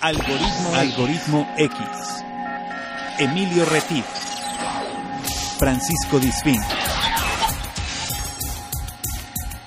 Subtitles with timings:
[0.00, 1.78] Algoritmo, Algoritmo X.
[3.18, 4.04] Emilio Retif.
[5.58, 6.56] Francisco Disfín.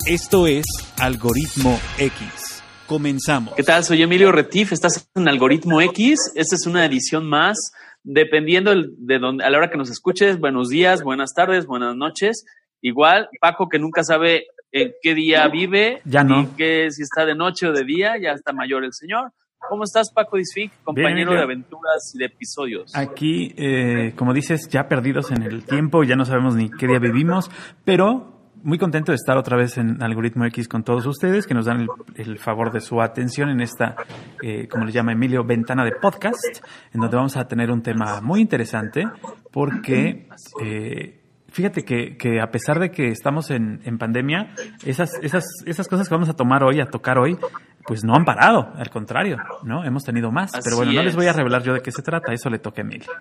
[0.08, 0.66] Esto es
[1.00, 2.64] Algoritmo X.
[2.88, 3.54] Comenzamos.
[3.56, 3.84] ¿Qué tal?
[3.84, 4.72] Soy Emilio Retif.
[4.72, 6.32] Estás en Algoritmo X.
[6.36, 7.58] Esta es una edición más.
[8.04, 12.44] Dependiendo de donde, a la hora que nos escuches, buenos días, buenas tardes, buenas noches.
[12.82, 16.50] Igual, Paco, que nunca sabe en qué día vive, Ya no.
[16.58, 19.32] qué, si está de noche o de día, ya está mayor el señor.
[19.70, 22.96] ¿Cómo estás, Paco Disfic, compañero de aventuras y de episodios?
[22.96, 27.00] Aquí, eh, como dices, ya perdidos en el tiempo, ya no sabemos ni qué día
[27.00, 27.50] vivimos,
[27.86, 28.34] pero
[28.64, 31.82] muy contento de estar otra vez en Algoritmo X con todos ustedes, que nos dan
[31.82, 33.96] el, el favor de su atención en esta,
[34.42, 38.22] eh, como le llama Emilio, ventana de podcast, en donde vamos a tener un tema
[38.22, 39.06] muy interesante,
[39.52, 40.28] porque
[40.62, 44.54] eh, fíjate que, que a pesar de que estamos en, en pandemia,
[44.86, 47.38] esas, esas, esas cosas que vamos a tomar hoy, a tocar hoy,
[47.86, 49.84] pues no han parado, al contrario, ¿no?
[49.84, 51.16] Hemos tenido más, Así pero bueno, no les es.
[51.16, 53.12] voy a revelar yo de qué se trata, eso le toca a Emilio.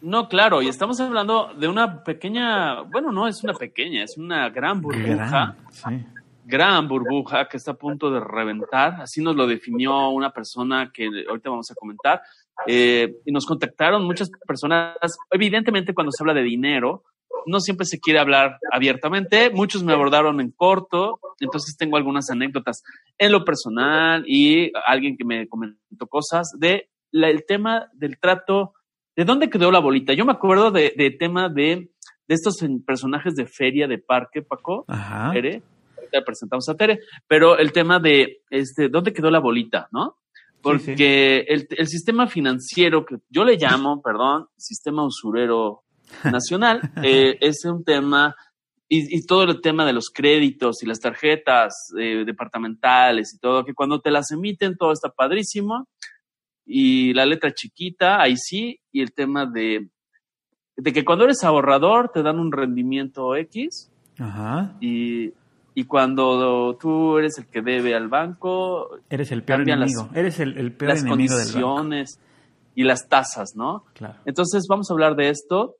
[0.00, 4.48] No, claro, y estamos hablando de una pequeña, bueno, no es una pequeña, es una
[4.48, 5.14] gran burbuja.
[5.14, 6.06] Gran, sí.
[6.44, 9.00] gran burbuja que está a punto de reventar.
[9.02, 12.22] Así nos lo definió una persona que ahorita vamos a comentar.
[12.66, 14.96] Eh, y nos contactaron muchas personas.
[15.30, 17.04] Evidentemente, cuando se habla de dinero,
[17.46, 19.50] no siempre se quiere hablar abiertamente.
[19.50, 22.82] Muchos me abordaron en corto, entonces tengo algunas anécdotas
[23.16, 28.74] en lo personal y alguien que me comentó cosas de la- el tema del trato.
[29.16, 30.12] ¿De dónde quedó la bolita?
[30.12, 31.90] Yo me acuerdo de, de tema de,
[32.26, 32.56] de estos
[32.86, 34.84] personajes de feria de parque, Paco.
[34.88, 35.32] Ajá.
[35.32, 35.62] Tere.
[35.96, 39.88] Ahorita presentamos a Tere, pero el tema de este, ¿dónde quedó la bolita?
[39.92, 40.16] ¿No?
[40.62, 45.82] Porque El, el sistema financiero, que yo le llamo, perdón, sistema usurero
[46.24, 48.34] nacional, eh, es un tema,
[48.88, 53.64] y, y todo el tema de los créditos y las tarjetas eh, departamentales y todo,
[53.64, 55.88] que cuando te las emiten todo está padrísimo,
[56.66, 59.88] y la letra chiquita, ahí sí, y el tema de,
[60.76, 64.76] de que cuando eres ahorrador te dan un rendimiento X, Ajá.
[64.80, 65.32] y,
[65.80, 70.14] y cuando tú eres el que debe al banco, Eres el peor Cambian las- enemigo.
[70.14, 71.60] Eres el, el peor las enemigo del banco.
[71.76, 72.20] condiciones
[72.74, 73.84] y las tasas, ¿no?
[73.94, 74.18] Claro.
[74.24, 75.76] Entonces vamos a hablar de esto.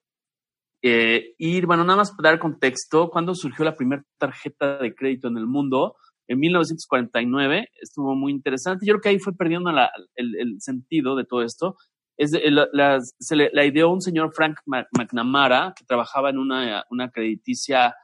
[0.83, 5.27] Eh, y bueno, nada más para dar contexto, cuando surgió la primera tarjeta de crédito
[5.29, 5.97] en el mundo,
[6.29, 8.87] en 1949, estuvo muy interesante.
[8.87, 11.75] Yo creo que ahí fue perdiendo la- el, el sentido de todo esto.
[12.17, 14.59] Es de- la, la- se le, la ideó un señor Frank
[14.97, 17.95] McNamara, que trabajaba en una, una crediticia,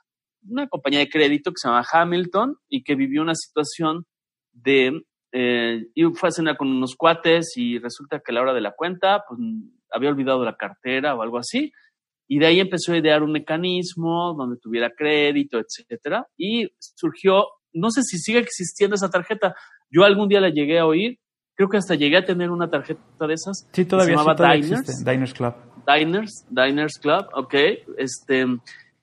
[0.48, 4.04] una compañía de crédito que se llama Hamilton y que vivió una situación
[4.52, 5.02] de
[5.36, 8.60] eh, y fue a cenar con unos cuates y resulta que a la hora de
[8.60, 9.40] la cuenta, pues
[9.90, 11.72] había olvidado la cartera o algo así.
[12.28, 16.28] Y de ahí empezó a idear un mecanismo donde tuviera crédito, etcétera.
[16.36, 19.56] Y surgió, no sé si sigue existiendo esa tarjeta.
[19.90, 21.18] Yo algún día la llegué a oír.
[21.56, 23.68] Creo que hasta llegué a tener una tarjeta de esas.
[23.72, 24.80] Sí, todavía, se sí, llamaba todavía Diners.
[24.82, 25.10] existe.
[25.10, 25.54] Diners Club.
[25.86, 27.54] Diners, Diners Club, ok.
[27.98, 28.46] Este,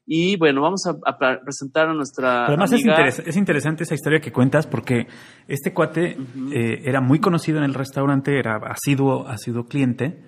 [0.05, 2.43] y bueno, vamos a, a pre- presentar a nuestra.
[2.47, 2.97] Pero además es, amiga.
[2.97, 5.07] interes- es interesante esa historia que cuentas porque
[5.47, 6.17] este cuate
[6.51, 10.23] eh, era muy conocido en el restaurante, era asiduo, asiduo cliente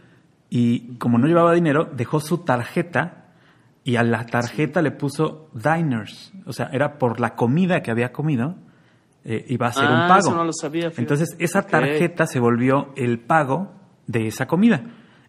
[0.50, 3.34] y como no llevaba dinero, dejó su tarjeta
[3.84, 6.32] y a la tarjeta le puso diners.
[6.46, 8.56] O sea, era por la comida que había comido,
[9.26, 10.20] eh, iba a ser Ah, un pago.
[10.20, 11.02] eso no lo sabía, fíjate.
[11.02, 13.74] Entonces esa tarjeta se volvió el pago
[14.08, 14.84] de esa comida.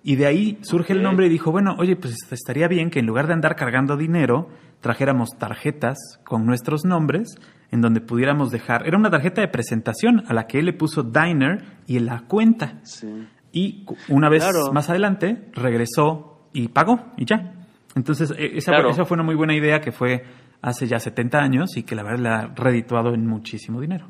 [0.07, 3.07] Y de ahí surge el nombre y dijo, bueno, oye, pues estaría bien que en
[3.07, 4.51] lugar de andar cargando dinero,
[4.83, 7.35] trajéramos tarjetas con nuestros nombres
[7.71, 8.87] en donde pudiéramos dejar.
[8.87, 12.81] Era una tarjeta de presentación a la que él le puso diner y la cuenta.
[12.83, 13.27] Sí.
[13.51, 14.73] Y una vez Claro.
[14.73, 17.55] más adelante regresó y pagó y ya.
[17.97, 18.91] Entonces, e- esa, Claro.
[18.91, 20.23] esa fue una muy buena idea que fue
[20.61, 24.09] hace ya 70 años y que la verdad le ha redituado en muchísimo dinero.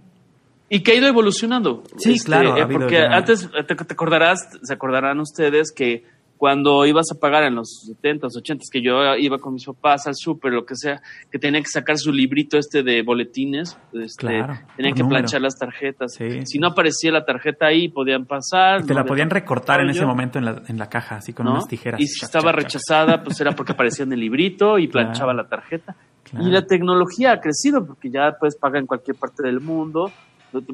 [0.68, 1.82] Y que ha ido evolucionando.
[1.98, 6.04] Sí, claro, ha eh, porque ya- antes eh, te, te acordarás, se acordarán ustedes que
[6.36, 10.14] cuando ibas a pagar en los 70s, 80s, que yo iba con mis papás al
[10.16, 14.58] súper, lo que sea, que tenía que sacar su librito este de boletines, este, Claro,
[14.76, 15.20] tenían que número.
[15.20, 16.14] planchar las tarjetas.
[16.14, 16.44] Sí.
[16.44, 18.80] Si no aparecía la tarjeta ahí, podían pasar.
[18.80, 21.32] Y te no la podían recortar en ese momento en la, en la caja, así
[21.32, 21.52] con ¿no?
[21.52, 22.00] unas tijeras.
[22.00, 22.64] Y si Chac, estaba chac, chac.
[22.64, 25.06] rechazada, pues era porque aparecía en el librito y Claro.
[25.08, 25.94] planchaba la tarjeta.
[26.24, 26.46] Claro.
[26.46, 30.10] Y la tecnología ha crecido porque ya puedes pagar en cualquier parte del mundo,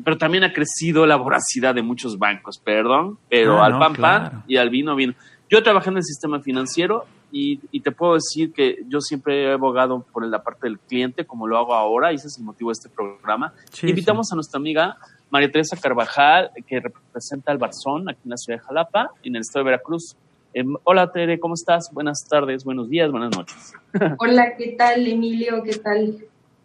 [0.05, 3.94] pero también ha crecido la voracidad de muchos bancos, perdón, pero Ah, al no, pan
[3.94, 4.31] claro.
[4.31, 5.15] pan y al vino vino.
[5.49, 9.53] Yo trabajé en el sistema financiero y, y te puedo decir que yo siempre he
[9.53, 12.71] abogado por la parte del cliente, como lo hago ahora, y ese es el motivo
[12.71, 13.53] de este programa.
[13.73, 14.97] Sí, Invitamos a nuestra amiga
[15.31, 19.41] María Teresa Carvajal, que representa al Barzón aquí en la ciudad de Jalapa, en el
[19.43, 20.17] estado de Veracruz.
[20.53, 21.91] Em, hola Tere, ¿cómo estás?
[21.93, 23.73] Buenas tardes, buenos días, buenas noches.
[24.19, 25.62] Hola, ¿qué tal Emilio?
[25.62, 26.17] ¿Qué tal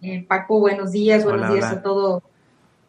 [0.02, 0.60] eh, Paco?
[0.60, 1.80] Buenos días, buenos Hola, días hola.
[1.80, 2.24] a todo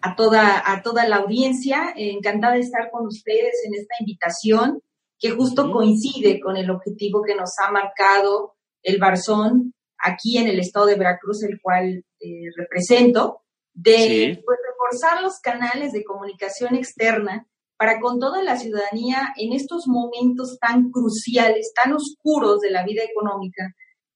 [0.06, 1.92] a toda, a toda la audiencia.
[1.96, 4.82] encantada de estar con ustedes en esta invitación
[5.18, 10.60] que justo coincide con el objetivo que nos ha marcado el Barzón aquí en el
[10.60, 13.40] estado de Veracruz, el cual eh, represento,
[13.72, 19.86] de pues, reforzar los canales de comunicación externa para con toda la ciudadanía en estos
[19.86, 23.74] momentos tan cruciales, tan oscuros de la vida económica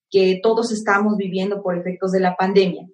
[0.09, 2.87] que todos estamos viviendo por efectos de la pandemia.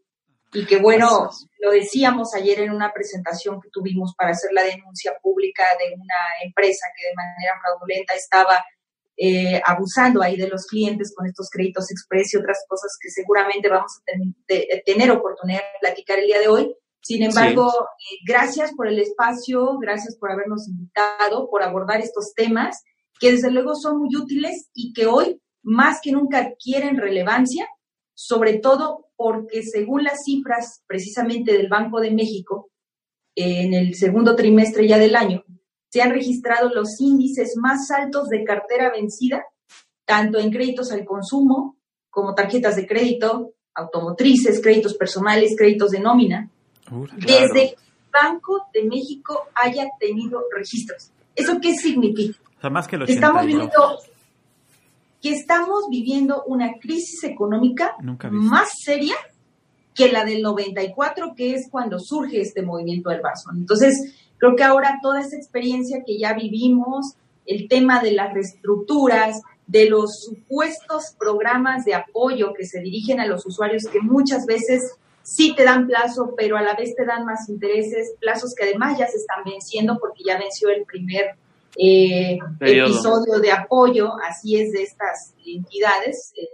[0.57, 5.13] Y que bueno, lo decíamos ayer en una presentación que tuvimos para hacer la denuncia
[5.21, 8.65] pública de una empresa que de manera fraudulenta estaba
[9.17, 13.69] eh, abusando ahí de los clientes con estos créditos express y otras cosas que seguramente
[13.69, 16.75] vamos a tener oportunidad de platicar el día de hoy.
[17.01, 22.83] Sin embargo, eh, gracias por el espacio, gracias por habernos invitado, por abordar estos temas
[23.19, 27.67] que desde luego son muy útiles y que hoy más que nunca adquieren relevancia,
[28.19, 32.71] sobre todo porque según las cifras precisamente del Banco de México,
[33.35, 35.43] en el segundo trimestre ya del año,
[35.89, 39.45] se han registrado los índices más altos de cartera vencida,
[40.03, 41.77] tanto en créditos al consumo
[42.09, 46.49] como tarjetas de crédito, automotrices, créditos personales, créditos de nómina,
[47.17, 47.75] desde que el
[48.11, 51.11] Banco de México haya tenido registros.
[51.35, 52.39] ¿Eso qué significa?
[52.71, 53.99] más que estamos viviendo
[55.21, 57.95] que estamos viviendo una crisis económica
[58.31, 59.15] más seria
[59.95, 63.49] que la del 94, que es cuando surge este movimiento del vaso.
[63.51, 67.15] Entonces, creo que ahora toda esa experiencia que ya vivimos,
[67.47, 73.25] el tema de las reestructuras, de los supuestos programas de apoyo que se dirigen a
[73.25, 74.93] los usuarios, que muchas veces
[75.23, 78.97] sí te dan plazo, pero a la vez te dan más intereses, plazos que además
[78.97, 81.35] ya se están venciendo porque ya venció el primer
[81.77, 86.33] eh, episodio de apoyo, así es de estas entidades.
[86.35, 86.47] en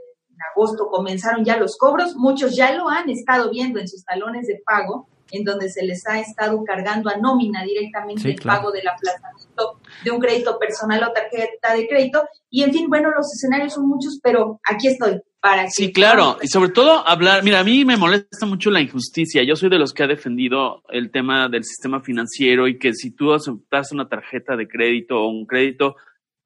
[0.51, 4.61] agosto comenzaron ya los cobros, muchos ya lo han estado viendo en sus talones de
[4.65, 9.79] pago, en donde se les ha estado cargando a nómina directamente el pago del aplazamiento
[10.03, 12.23] de un crédito personal o tarjeta de crédito.
[12.49, 15.71] Y en fin, bueno, los escenarios son muchos, pero aquí estoy para que...
[15.71, 19.43] Sí, claro, y sobre todo hablar, mira, a mí me molesta mucho la injusticia.
[19.43, 23.11] Yo soy de los que ha defendido el tema del sistema financiero y que si
[23.11, 25.97] tú aceptas una tarjeta de crédito o un crédito,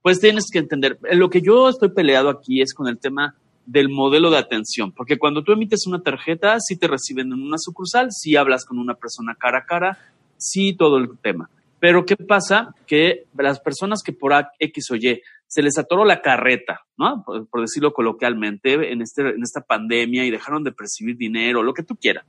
[0.01, 3.35] pues tienes que entender, lo que yo estoy peleado aquí es con el tema
[3.67, 7.59] del modelo de atención, porque cuando tú emites una tarjeta, sí te reciben en una
[7.59, 9.99] sucursal, sí hablas con una persona cara a cara,
[10.37, 11.51] sí todo el tema.
[11.79, 12.73] Pero ¿qué pasa?
[12.87, 17.23] Que las personas que por X o Y se les atoró la carreta, ¿no?
[17.23, 21.83] Por, decirlo coloquialmente, en, este, en esta pandemia y dejaron de percibir dinero, lo que
[21.83, 22.25] tú quieras,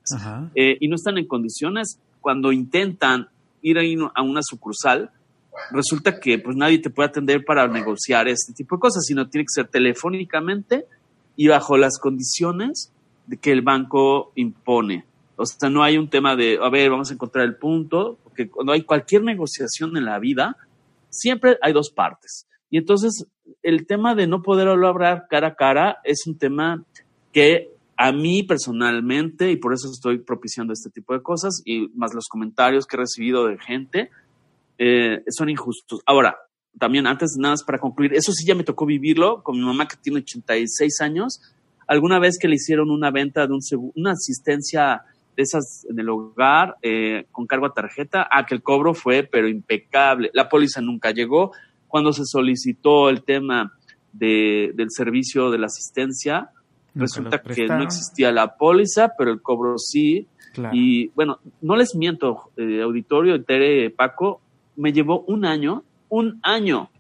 [0.55, 3.29] eh, y no están en condiciones, cuando intentan
[3.62, 5.11] ir a una sucursal,
[5.70, 9.44] resulta que pues nadie te puede atender para negociar este tipo de cosas, sino tiene
[9.44, 10.87] que ser telefónicamente
[11.37, 12.93] y bajo las condiciones
[13.26, 15.05] de que el banco impone.
[15.37, 18.49] O sea, no hay un tema de, a ver, vamos a encontrar el punto, porque
[18.49, 20.56] cuando hay cualquier negociación en la vida,
[21.11, 22.48] siempre hay dos partes.
[22.70, 23.26] Y entonces,
[23.62, 26.85] el tema de no poder hablar cara a cara es un tema
[27.32, 32.15] que a mí personalmente, y por eso estoy propiciando este tipo de cosas, y más
[32.15, 34.11] los comentarios que he recibido de gente,
[34.79, 36.00] eh, son injustos.
[36.06, 36.37] Ahora,
[36.79, 39.88] también antes de nada para concluir, eso sí ya me tocó vivirlo con mi mamá
[39.88, 41.41] que tiene 86 años.
[41.87, 43.61] Alguna vez que le hicieron una venta de un
[43.97, 45.03] una asistencia
[45.37, 48.94] de esas en el hogar eh, con cargo a tarjeta, a ah, que el cobro
[48.94, 50.31] fue pero impecable.
[50.35, 51.53] La póliza nunca llegó.
[51.89, 53.73] Cuando se solicitó el tema
[54.13, 56.51] de, del servicio de la asistencia,
[56.95, 60.27] resulta que no existía la póliza, pero el cobro sí.
[60.73, 64.41] Y bueno, no les miento, eh, auditorio, Tere, Paco,
[64.77, 66.91] me llevó un año un año.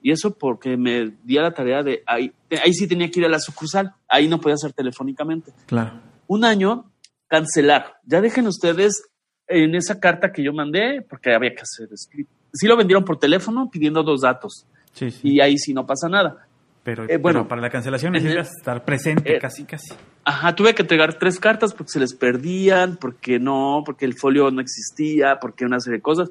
[0.00, 2.32] Y eso porque me di a la tarea de, ahí,
[2.62, 5.52] ahí sí tenía que ir a la sucursal, ahí no podía hacer telefónicamente.
[5.66, 6.00] Claro.
[6.26, 6.90] Un año,
[7.28, 7.94] cancelar.
[8.04, 9.04] Ya dejen ustedes
[9.46, 12.32] en esa carta que yo mandé, porque había que hacer escrito.
[12.52, 14.66] Sí lo vendieron por teléfono pidiendo dos datos.
[14.92, 16.46] Sí, Y ahí sí no pasa nada.
[16.82, 19.94] Pero, eh, bueno, para la cancelación necesitas estar presente eh, casi, casi.
[20.24, 24.50] Ajá, tuve que entregar tres cartas porque se les perdían, porque no, porque el folio
[24.50, 26.28] no existía, porque una serie de cosas.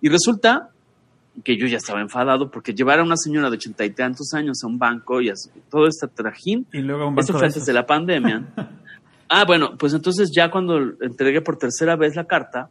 [0.00, 0.70] Y resulta
[1.44, 4.62] que yo ya estaba enfadado porque llevar a una señora de ochenta y tantos años
[4.64, 5.30] a un banco y
[5.70, 8.46] todo este trajín, y luego un eso fue antes de la pandemia.
[9.28, 12.68] ah, bueno, pues entonces ya cuando entregué por tercera vez la carta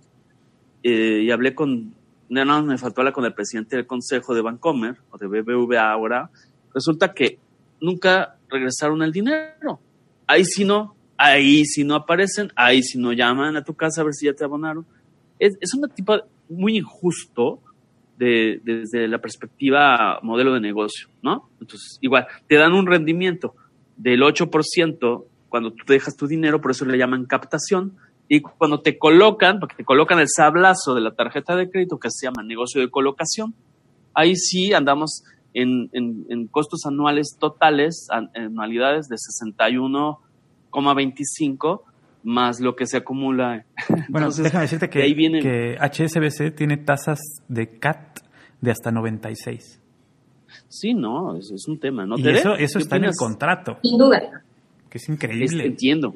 [0.83, 1.93] eh, y hablé con,
[2.29, 5.91] no, no, me faltó hablar con el presidente del consejo de Bancomer o de BBVA
[5.91, 6.29] ahora,
[6.73, 7.39] resulta que
[7.81, 9.79] nunca regresaron el dinero.
[10.27, 14.03] Ahí sí no, ahí sí no aparecen, ahí sí no llaman a tu casa a
[14.03, 14.85] ver si ya te abonaron.
[15.39, 16.17] Es, es un tipo
[16.49, 17.61] muy injusto
[18.17, 21.49] desde la perspectiva modelo de negocio, ¿no?
[21.61, 23.55] Entonces, igual, te dan un rendimiento
[23.95, 27.95] del 8% cuando tú dejas tu dinero, por eso le llaman captación,
[28.29, 32.11] Y cuando te colocan, porque te colocan el sablazo de la tarjeta de crédito que
[32.11, 33.55] se llama negocio de colocación,
[34.13, 35.23] ahí sí andamos
[35.55, 41.81] en, en, costos anuales totales, anualidades de 61,25
[42.21, 43.65] más lo que se acumula.
[44.09, 44.99] Bueno, déjame decirte que,
[45.41, 48.19] que HSBC tiene tasas de CAT
[48.61, 49.79] de hasta 96.
[50.67, 52.17] Sí, no, eso es un tema, ¿no?
[52.17, 53.77] Y eso, eso está en el contrato.
[53.83, 54.43] Sin duda.
[54.89, 55.65] Que es increíble.
[55.65, 56.15] entiendo,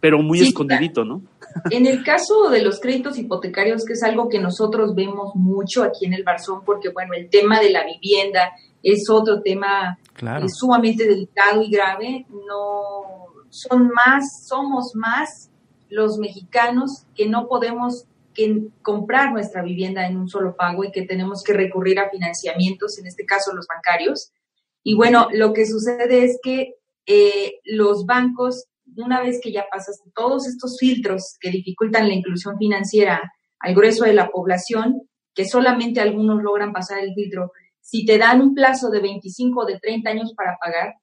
[0.00, 1.22] pero muy escondidito, ¿no?
[1.70, 6.04] En el caso de los créditos hipotecarios, que es algo que nosotros vemos mucho aquí
[6.04, 9.98] en el Barzón, porque bueno, el tema de la vivienda es otro tema
[10.48, 12.26] sumamente delicado y grave.
[12.30, 15.50] No son más, somos más
[15.88, 21.02] los mexicanos que no podemos que comprar nuestra vivienda en un solo pago y que
[21.02, 24.30] tenemos que recurrir a financiamientos, en este caso los bancarios.
[24.82, 26.74] Y bueno, lo que sucede es que
[27.06, 32.56] eh, los bancos, una vez que ya pasaste todos estos filtros que dificultan la inclusión
[32.58, 35.02] financiera al grueso de la población,
[35.34, 39.66] que solamente algunos logran pasar el filtro, si te dan un plazo de 25 o
[39.66, 40.94] de 30 años para pagar,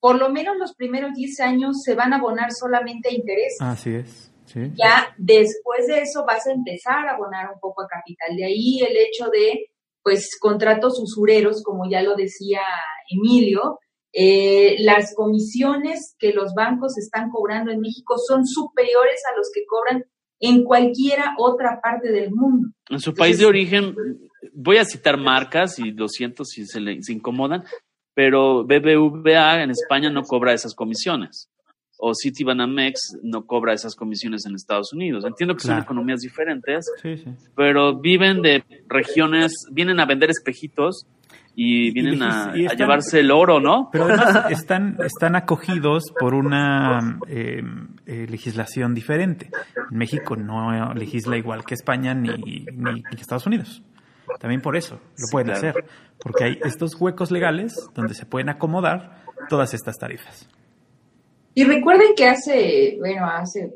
[0.00, 3.60] por lo menos los primeros 10 años se van a abonar solamente a intereses.
[3.60, 4.32] Así es.
[4.74, 8.36] Ya después de eso vas a empezar a abonar un poco a capital.
[8.36, 9.66] De ahí el hecho de,
[10.02, 12.62] pues, contratos usureros, como ya lo decía
[13.08, 13.78] Emilio,
[14.12, 19.64] eh, las comisiones que los bancos están cobrando en México son superiores a los que
[19.66, 20.04] cobran
[20.40, 22.68] en cualquiera otra parte del mundo.
[22.88, 23.94] En su país de origen,
[24.52, 27.64] voy a citar marcas y lo siento si se, le, se incomodan,
[28.14, 31.48] pero BBVA en España no cobra esas comisiones
[32.00, 35.24] o Citibanamex no cobra esas comisiones en Estados Unidos.
[35.24, 36.90] Entiendo que son economías diferentes,
[37.54, 41.06] pero viven de regiones, vienen a vender espejitos
[41.54, 43.88] y vienen a, llevarse el oro, ¿no?
[43.90, 49.50] Pero además están, están acogidos por una em, eh, legislación diferente.
[49.90, 53.82] México no legisla igual que España ni, ni, Estados Unidos.
[54.38, 55.74] También por eso lo pueden hacer,
[56.20, 60.48] porque hay estos huecos legales donde se pueden acomodar todas estas tarifas.
[61.52, 63.74] Y recuerden que hace, bueno, hace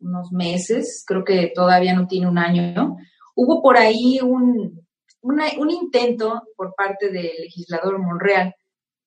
[0.00, 2.96] unos meses, creo que todavía no tiene un año,
[3.34, 4.80] hubo por ahí un,
[5.22, 8.54] un intento por parte del legislador Monreal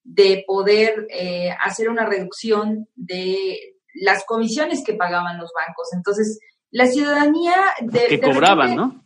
[0.04, 3.58] de poder eh, hacer una reducción de
[3.94, 5.88] las comisiones que pagaban los bancos.
[5.94, 6.38] Entonces,
[6.70, 7.54] la ciudadanía...
[7.80, 9.04] De, que cobraban, ¿no?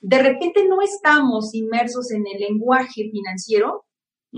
[0.00, 3.84] De repente no estamos inmersos en el lenguaje financiero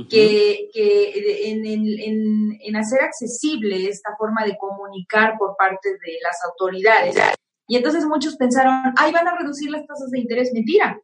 [0.09, 6.39] que, que en, en, en, hacer accesible esta forma de comunicar por parte de las
[6.49, 7.15] autoridades.
[7.69, 10.51] Y entonces muchos pensaron, ay, van a reducir las tasas de interés.
[10.53, 10.99] Mentira.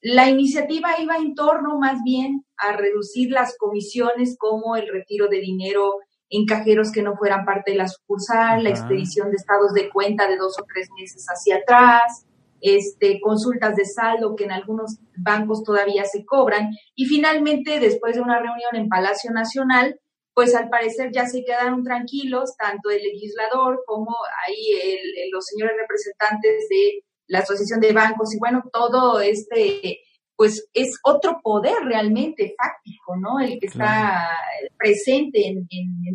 [0.00, 5.40] La iniciativa iba en torno más bien a reducir las comisiones como el retiro de
[5.40, 5.96] dinero
[6.30, 10.28] en cajeros que no fueran parte de la sucursal, la expedición de estados de cuenta
[10.28, 12.26] de dos o tres meses hacia atrás,
[12.60, 16.70] este, consultas de saldo que en algunos bancos todavía se cobran.
[16.94, 19.98] Y finalmente, después de una reunión en Palacio Nacional,
[20.34, 24.14] pues al parecer ya se quedaron tranquilos, tanto el legislador como
[24.46, 24.98] ahí
[25.32, 30.00] los señores representantes de la Asociación de Bancos y bueno, todo este,
[30.36, 33.40] pues es otro poder realmente fáctico, ¿no?
[33.40, 34.28] El que está
[34.76, 35.66] presente en,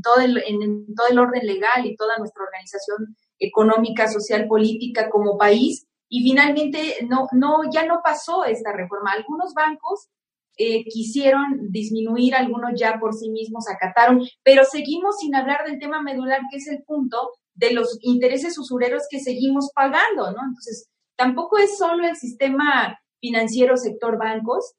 [0.02, 5.38] todo el, en todo el orden legal y toda nuestra organización económica, social, política como
[5.38, 9.14] país y finalmente no, no, ya no pasó esta reforma.
[9.14, 10.10] Algunos bancos
[10.58, 16.04] eh, quisieron disminuir, algunos ya por sí mismos acataron, pero seguimos sin hablar del tema
[16.04, 20.44] medular, que es el punto de los intereses usureros que seguimos pagando, ¿no?
[20.48, 24.74] Entonces, tampoco es solo el sistema financiero sector bancos,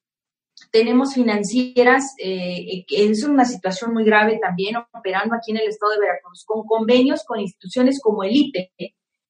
[0.70, 5.92] tenemos financieras, eh, que es una situación muy grave también, operando aquí en el estado
[5.92, 8.70] de Veracruz, con convenios con instituciones como el IPE,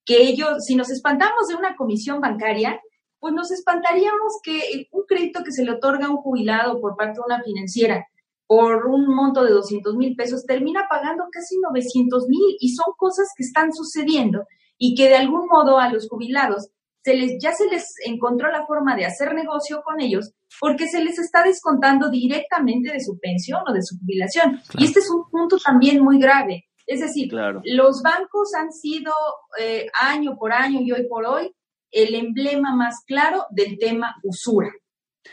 [0.05, 2.81] que ellos, si nos espantamos de una comisión bancaria,
[3.19, 7.21] pues nos espantaríamos que un crédito que se le otorga a un jubilado por parte
[7.21, 8.07] de una financiera
[8.47, 13.29] por un monto de 200 mil pesos termina pagando casi 900 mil y son cosas
[13.37, 14.47] que están sucediendo
[14.77, 16.69] y que de algún modo a los jubilados
[17.05, 21.05] se les, ya se les encontró la forma de hacer negocio con ellos porque se
[21.05, 24.61] les está descontando directamente de su pensión o de su jubilación.
[24.79, 26.65] Y este es un punto también muy grave.
[26.87, 27.31] Es decir,
[27.65, 29.13] los bancos han sido
[29.59, 31.55] eh, año por año y hoy por hoy
[31.91, 34.71] el emblema más claro del tema usura.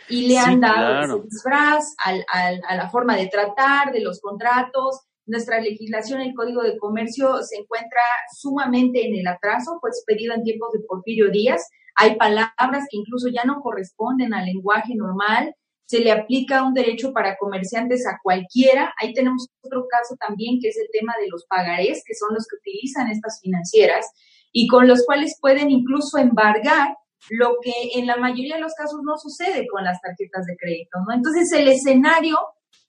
[0.09, 5.01] Y le han dado ese disfraz a la forma de tratar, de los contratos.
[5.31, 8.01] Nuestra legislación, el Código de Comercio, se encuentra
[8.37, 11.67] sumamente en el atraso, pues pedido en tiempos de Porfirio Díaz.
[11.95, 15.55] Hay palabras que incluso ya no corresponden al lenguaje normal
[15.91, 18.93] se le aplica un derecho para comerciantes a cualquiera.
[18.97, 22.47] Ahí tenemos otro caso también que es el tema de los pagarés, que son los
[22.47, 24.05] que utilizan estas financieras.
[24.53, 26.89] y con los cuales pueden incluso embargar
[27.29, 30.97] lo que en la mayoría de los casos no sucede con las tarjetas de crédito.
[31.13, 32.37] Entonces el escenario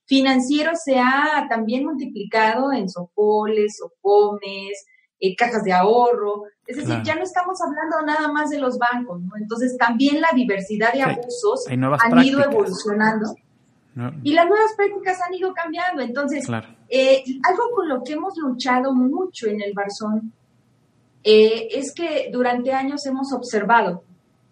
[0.06, 4.86] financiero se ha también multiplicado en sopoles, sopomes,
[5.20, 9.20] eh, cajas de ahorro, es decir, ya no estamos hablando nada más de los bancos,
[9.20, 9.36] ¿no?
[9.36, 13.34] Entonces también la diversidad de abusos han ido evolucionando.
[14.22, 16.00] Y las nuevas prácticas han ido cambiando.
[16.00, 16.46] Entonces,
[16.88, 20.32] eh, algo con lo que hemos luchado mucho en el Barzón
[21.24, 24.02] eh, es que durante años hemos observado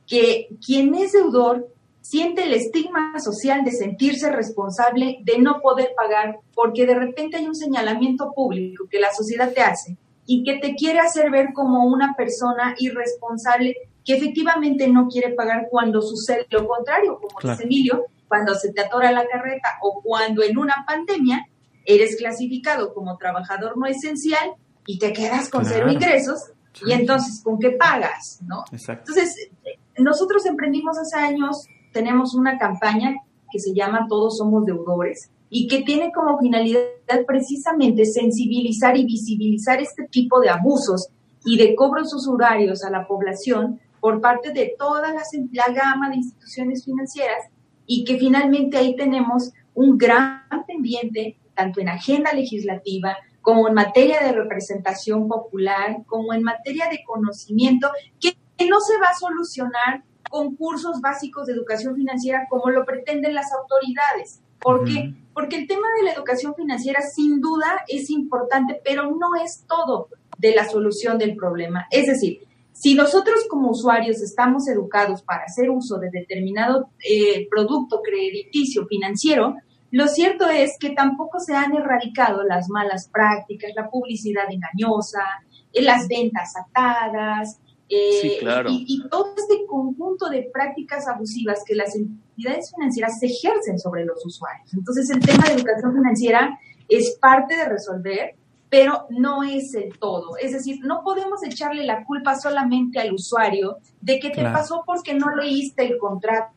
[0.06, 1.68] que quien es deudor
[2.00, 7.46] siente el estigma social de sentirse responsable de no poder pagar porque de repente hay
[7.46, 11.84] un señalamiento público que la sociedad te hace y que te quiere hacer ver como
[11.86, 18.06] una persona irresponsable que efectivamente no quiere pagar cuando sucede lo contrario, como dice Emilio,
[18.28, 21.46] cuando se te atora la carreta o cuando en una pandemia
[21.84, 24.52] eres clasificado como trabajador no esencial
[24.86, 26.52] y te quedas con cero ingresos
[26.86, 28.40] y entonces ¿con qué pagas?
[28.46, 28.64] ¿no?
[28.70, 29.50] Entonces,
[29.98, 33.16] nosotros emprendimos hace años, tenemos una campaña
[33.50, 36.82] que se llama Todos somos deudores y que tiene como finalidad
[37.26, 41.08] precisamente sensibilizar y visibilizar este tipo de abusos
[41.44, 46.16] y de cobros usurarios a la población por parte de toda la, la gama de
[46.16, 47.46] instituciones financieras
[47.86, 54.20] y que finalmente ahí tenemos un gran pendiente, tanto en agenda legislativa como en materia
[54.20, 57.88] de representación popular, como en materia de conocimiento,
[58.20, 58.36] que
[58.68, 63.52] no se va a solucionar con cursos básicos de educación financiera como lo pretenden las
[63.52, 64.40] autoridades.
[64.60, 65.12] ¿Por qué?
[65.34, 70.08] Porque el tema de la educación financiera sin duda es importante, pero no es todo
[70.38, 71.86] de la solución del problema.
[71.90, 78.00] Es decir, si nosotros como usuarios estamos educados para hacer uso de determinado eh, producto
[78.00, 79.56] crediticio financiero,
[79.90, 85.24] lo cierto es que tampoco se han erradicado las malas prácticas, la publicidad engañosa,
[85.72, 87.60] eh, las ventas atadas,
[87.92, 94.24] eh, y, todo este conjunto de prácticas abusivas que las entidades financieras ejercen sobre los
[94.24, 94.72] usuarios.
[94.72, 96.56] Entonces, el tema de educación financiera
[96.88, 98.36] es parte de resolver,
[98.68, 100.36] pero no es el todo.
[100.36, 105.14] Es decir, no podemos echarle la culpa solamente al usuario de que te pasó porque
[105.14, 106.54] no leíste el contrato,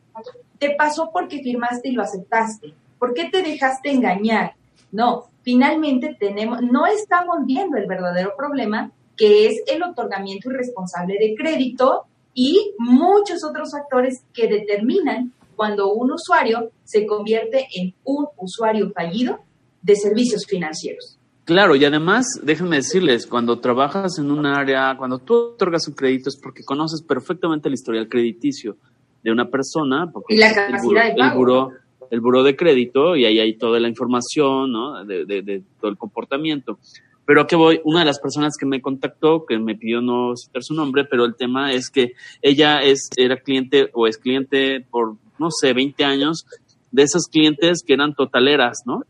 [0.60, 4.54] te pasó porque firmaste y lo aceptaste, ¿por qué te dejaste engañar?
[4.92, 11.34] No, finalmente tenemos, no estamos viendo el verdadero problema, que es el otorgamiento irresponsable de
[11.36, 18.90] crédito y muchos otros factores que determinan cuando un usuario se convierte en un usuario
[18.90, 19.38] fallido
[19.82, 21.18] de servicios financieros.
[21.44, 26.30] Claro, y además, déjenme decirles, cuando trabajas en un área, cuando tú otorgas un crédito
[26.30, 28.76] es porque conoces perfectamente el historial crediticio
[29.22, 31.70] de una persona, porque y la capacidad el, buro,
[32.10, 35.04] el buro de crédito y ahí hay toda la información, ¿no?
[35.04, 36.78] De, de todo el comportamiento.
[37.26, 40.36] Pero a qué voy, una de las personas que me contactó, que me pidió no
[40.36, 44.86] citar su nombre, pero el tema es que ella es, era cliente o es cliente
[44.90, 46.46] por, no sé, 20 años
[46.90, 49.04] de esas clientes que eran totaleras, ¿no?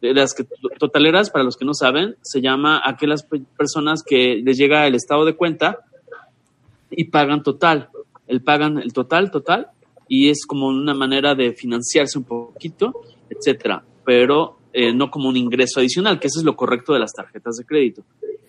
[0.00, 0.44] De las que
[0.78, 3.26] totaleras, para los que no saben, se llama aquellas
[3.56, 5.80] personas que les llega el estado de cuenta
[6.90, 7.88] y pagan total.
[8.26, 9.68] El pagan el total, total,
[10.08, 12.92] y es como una manera de financiarse un poquito,
[13.28, 13.82] etcétera.
[14.04, 17.56] Pero eh, no como un ingreso adicional, que eso es lo correcto de las tarjetas
[17.56, 18.04] de crédito.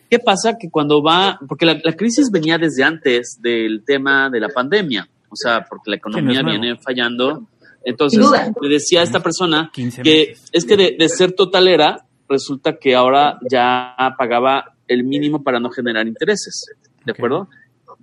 [0.09, 0.57] ¿Qué pasa?
[0.59, 5.37] Que cuando va, porque la, crisis venía desde antes del tema de la pandemia, o
[5.37, 7.47] sea, porque la economía viene fallando.
[7.81, 8.25] Entonces,
[8.59, 13.39] le decía a esta persona que es que de, de ser totalera, resulta que ahora
[13.49, 16.65] ya pagaba el mínimo para no generar intereses,
[17.05, 17.47] ¿de acuerdo?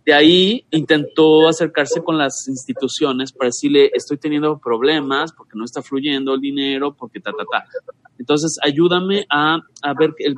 [0.05, 5.81] De ahí intentó acercarse con las instituciones para decirle, estoy teniendo problemas porque no está
[5.81, 7.64] fluyendo el dinero, porque ta, ta, ta.
[8.19, 10.37] Entonces, ayúdame a, a ver el,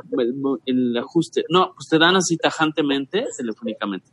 [0.67, 1.45] el, ajuste.
[1.49, 4.09] No, pues te dan así tajantemente, telefónicamente.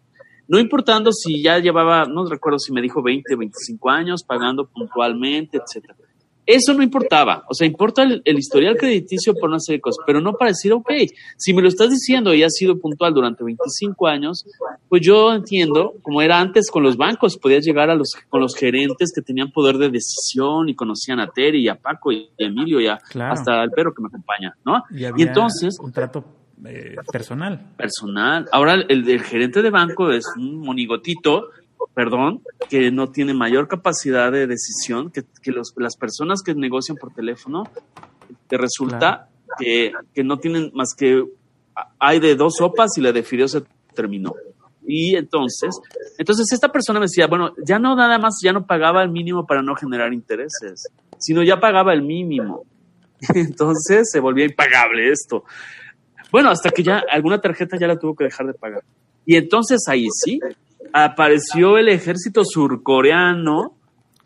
[0.47, 5.57] No importando si ya llevaba, no recuerdo si me dijo 20, 25 años, pagando puntualmente,
[5.57, 5.95] etcétera.
[6.45, 10.19] Eso no importaba, o sea, importa el, historial crediticio por una serie de cosas, pero
[10.19, 10.91] no para decir, ok,
[11.37, 14.45] si me lo estás diciendo y has sido puntual durante 25 años,
[14.89, 18.55] pues yo entiendo, como era antes con los bancos, podías llegar a los, con los
[18.55, 22.45] gerentes que tenían poder de decisión y conocían a Terry y a Paco y a
[22.45, 24.83] Emilio y hasta al perro que me acompaña, ¿no?
[24.91, 25.77] Y, entonces...
[25.79, 26.25] Un trato
[26.65, 27.73] eh, personal.
[27.77, 28.49] Personal.
[28.51, 31.49] Ahora el, el gerente de banco es un monigotito
[31.93, 36.97] perdón, que no tiene mayor capacidad de decisión que, que los, las personas que negocian
[36.97, 37.63] por teléfono,
[38.47, 41.23] te resulta que, que, no tienen más que
[41.99, 44.33] hay de dos sopas y la de fideo se terminó.
[44.85, 45.79] Y entonces,
[46.17, 49.45] entonces esta persona me decía, bueno, ya no nada más, ya no pagaba el mínimo
[49.45, 52.65] para no generar intereses, sino ya pagaba el mínimo.
[53.33, 55.45] Entonces se volvía impagable esto.
[56.31, 58.83] Bueno, hasta que ya alguna tarjeta ya la tuvo que dejar de pagar.
[59.25, 60.39] Y entonces ahí sí,
[60.93, 63.75] apareció el ejército surcoreano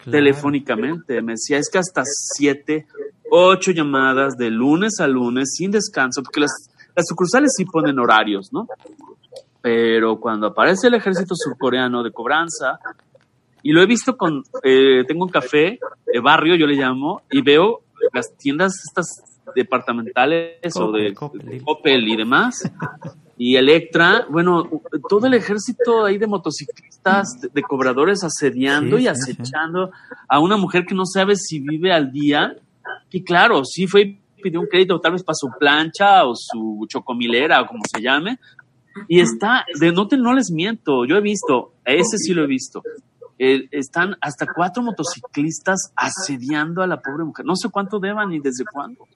[0.03, 1.21] telefónicamente.
[1.21, 2.85] Me decía, es que hasta siete,
[3.31, 8.51] ocho llamadas de lunes a lunes sin descanso, porque las, las sucursales sí ponen horarios,
[8.51, 8.67] ¿no?
[9.61, 12.79] Pero cuando aparece el ejército surcoreano de cobranza,
[13.63, 17.41] y lo he visto con, eh, tengo un café de barrio, yo le llamo, y
[17.41, 17.81] veo
[18.13, 19.23] las tiendas estas
[19.55, 21.15] departamentales o de
[21.65, 22.71] Opel y demás,
[23.37, 24.67] y Electra, bueno,
[25.07, 29.91] todo el ejército ahí de motociclistas, de, cobradores asediando y acechando
[30.27, 32.55] a una mujer que no sabe si vive al día,
[33.09, 36.85] que claro, sí fue y pidió un crédito tal vez para su plancha o su
[36.87, 38.39] chocomilera o como se llame,
[39.07, 42.47] y está, de no, te, no les miento, yo he visto, ese sí lo he
[42.47, 42.81] visto,
[43.37, 47.45] están hasta cuatro motociclistas asediando a la pobre mujer.
[47.45, 49.07] No sé cuánto deban ni desde cuándo.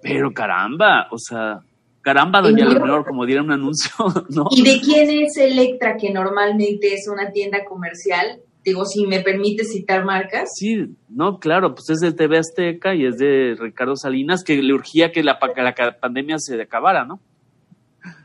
[0.00, 1.60] Pero caramba, o sea,
[2.02, 3.92] caramba, doña Leonor, como diera un anuncio,
[4.28, 4.48] ¿no?
[4.50, 8.40] ¿Y de quién es Electra, que normalmente es una tienda comercial?
[8.64, 10.50] Digo, si me permite citar marcas.
[10.54, 14.72] Sí, no, claro, pues es del TV Azteca y es de Ricardo Salinas, que le
[14.72, 17.20] urgía que la, la pandemia se acabara, ¿no?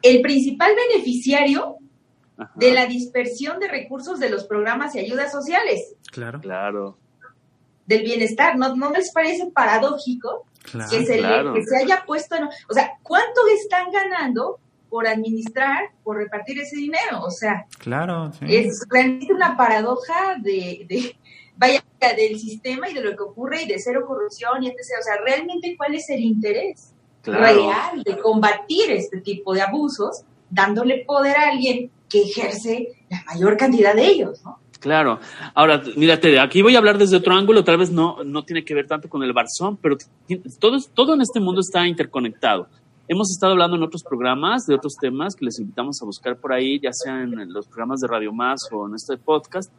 [0.02, 1.78] El principal beneficiario
[2.56, 5.96] de la dispersión de recursos de los programas y ayudas sociales.
[6.12, 6.40] Claro.
[6.42, 6.98] Claro.
[7.86, 8.58] Del bienestar.
[8.58, 12.46] ¿No, no les parece paradójico que, se que se haya puesto en...
[12.46, 17.22] O sea, ¿cuánto están ganando por administrar, por repartir ese dinero?
[17.24, 21.16] O sea, claro, es realmente una paradoja de, de,
[21.56, 21.84] vaya,
[22.16, 24.80] del sistema y de lo que ocurre y de cero corrupción y etc.
[25.00, 31.04] O sea, realmente cuál es el interés real de combatir este tipo de abusos, dándole
[31.06, 34.60] poder a alguien que ejerce la mayor cantidad de ellos, ¿no?
[34.80, 35.20] Claro.
[35.54, 38.74] Ahora, mírate, aquí voy a hablar desde otro ángulo, tal vez no, no tiene que
[38.74, 39.98] ver tanto con el Barzón, pero
[40.60, 42.68] todo, todo en este mundo está interconectado.
[43.10, 46.52] Hemos estado hablando en otros programas de otros temas que les invitamos a buscar por
[46.52, 49.72] ahí, ya sea en los programas de Radio Más o en este podcast,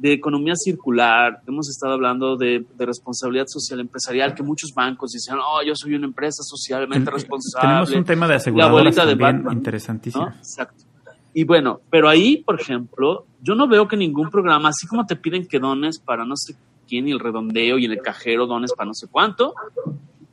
[0.00, 1.42] de economía circular.
[1.46, 6.06] Hemos estado hablando de, responsabilidad social empresarial, que muchos bancos dicen, oh, yo soy una
[6.06, 7.68] empresa socialmente responsable.
[7.68, 10.28] Tenemos un tema de aseguradoras también interesantísimo.
[10.28, 10.84] Exacto.
[11.32, 15.16] Y bueno, pero ahí, por ejemplo, yo no veo que ningún programa, así como te
[15.16, 16.56] piden que dones para no sé
[16.88, 19.54] quién y el redondeo y en el cajero dones para no sé cuánto,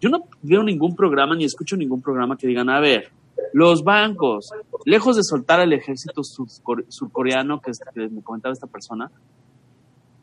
[0.02, 3.12] yo no veo ningún programa ni escucho ningún programa que digan, a ver,
[3.54, 4.50] los bancos,
[4.86, 9.12] lejos de soltar al ejército surcoreano que, que me comentaba esta persona,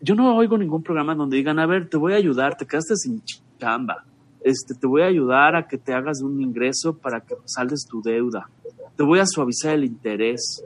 [0.00, 2.96] yo no oigo ningún programa donde digan, a ver, te voy a ayudar, te quedaste
[2.96, 3.22] sin
[3.58, 4.04] chamba,
[4.42, 8.02] este, te voy a ayudar a que te hagas un ingreso para que saldes tu
[8.02, 8.50] deuda
[8.96, 10.64] te voy a suavizar el interés,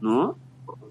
[0.00, 0.36] ¿no?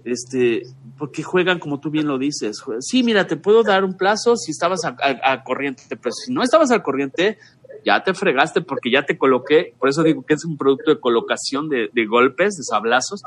[0.04, 0.64] Este,
[0.98, 2.62] porque juegan como tú bien lo dices.
[2.80, 6.72] Sí, mira, te puedo dar un plazo si estabas a, corriente, pero si no estabas
[6.72, 7.38] al corriente,
[7.86, 9.74] ya te fregaste porque ya te coloqué.
[9.78, 13.22] Por eso digo que es un producto de colocación de, golpes, de sablazos.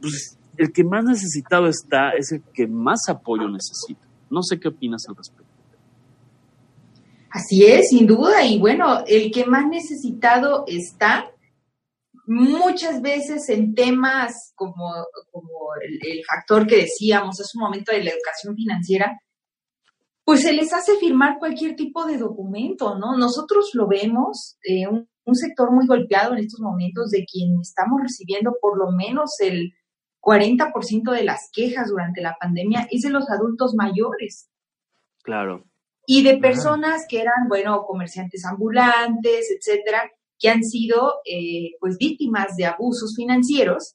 [0.00, 4.06] Pues, el que más necesitado está es el que más apoyo necesita.
[4.30, 5.44] No sé qué opinas al respecto.
[7.30, 8.44] Así es, sin duda.
[8.44, 11.30] Y bueno, el que más necesitado está
[12.28, 14.92] muchas veces en temas como,
[15.32, 15.48] como
[15.82, 19.18] el, factor que decíamos hace un momento de la educación financiera,
[20.24, 23.16] pues se les hace firmar cualquier tipo de documento, ¿no?
[23.16, 27.98] Nosotros lo vemos, eh, un, un, sector muy golpeado en estos momentos de quien estamos
[28.02, 29.72] recibiendo por lo menos el
[30.20, 34.50] 40% de las quejas durante la pandemia es de los adultos mayores.
[35.22, 35.64] Claro.
[36.06, 42.56] Y de personas que eran, bueno, comerciantes ambulantes, etcétera, que han sido eh, pues víctimas
[42.56, 43.94] de abusos financieros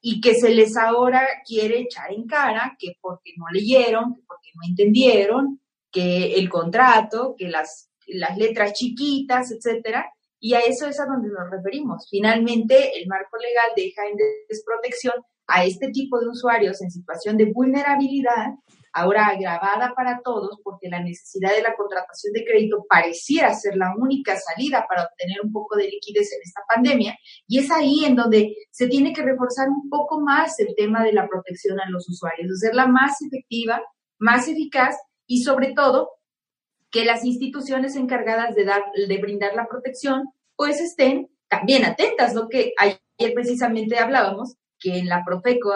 [0.00, 4.50] y que se les ahora quiere echar en cara que porque no leyeron, que porque
[4.54, 11.00] no entendieron, que el contrato, que las, las letras chiquitas, etcétera, y a eso es
[11.00, 12.06] a donde nos referimos.
[12.10, 14.16] Finalmente, el marco legal deja en
[14.48, 15.14] desprotección
[15.46, 18.52] a este tipo de usuarios en situación de vulnerabilidad
[18.94, 23.92] ahora agravada para todos porque la necesidad de la contratación de crédito pareciera ser la
[23.98, 27.18] única salida para obtener un poco de liquidez en esta pandemia.
[27.48, 31.12] Y es ahí en donde se tiene que reforzar un poco más el tema de
[31.12, 33.82] la protección a los usuarios, hacerla más efectiva,
[34.18, 36.10] más eficaz y sobre todo
[36.90, 42.48] que las instituciones encargadas de dar de brindar la protección pues estén también atentas, lo
[42.48, 45.72] que ayer precisamente hablábamos que en la Profeco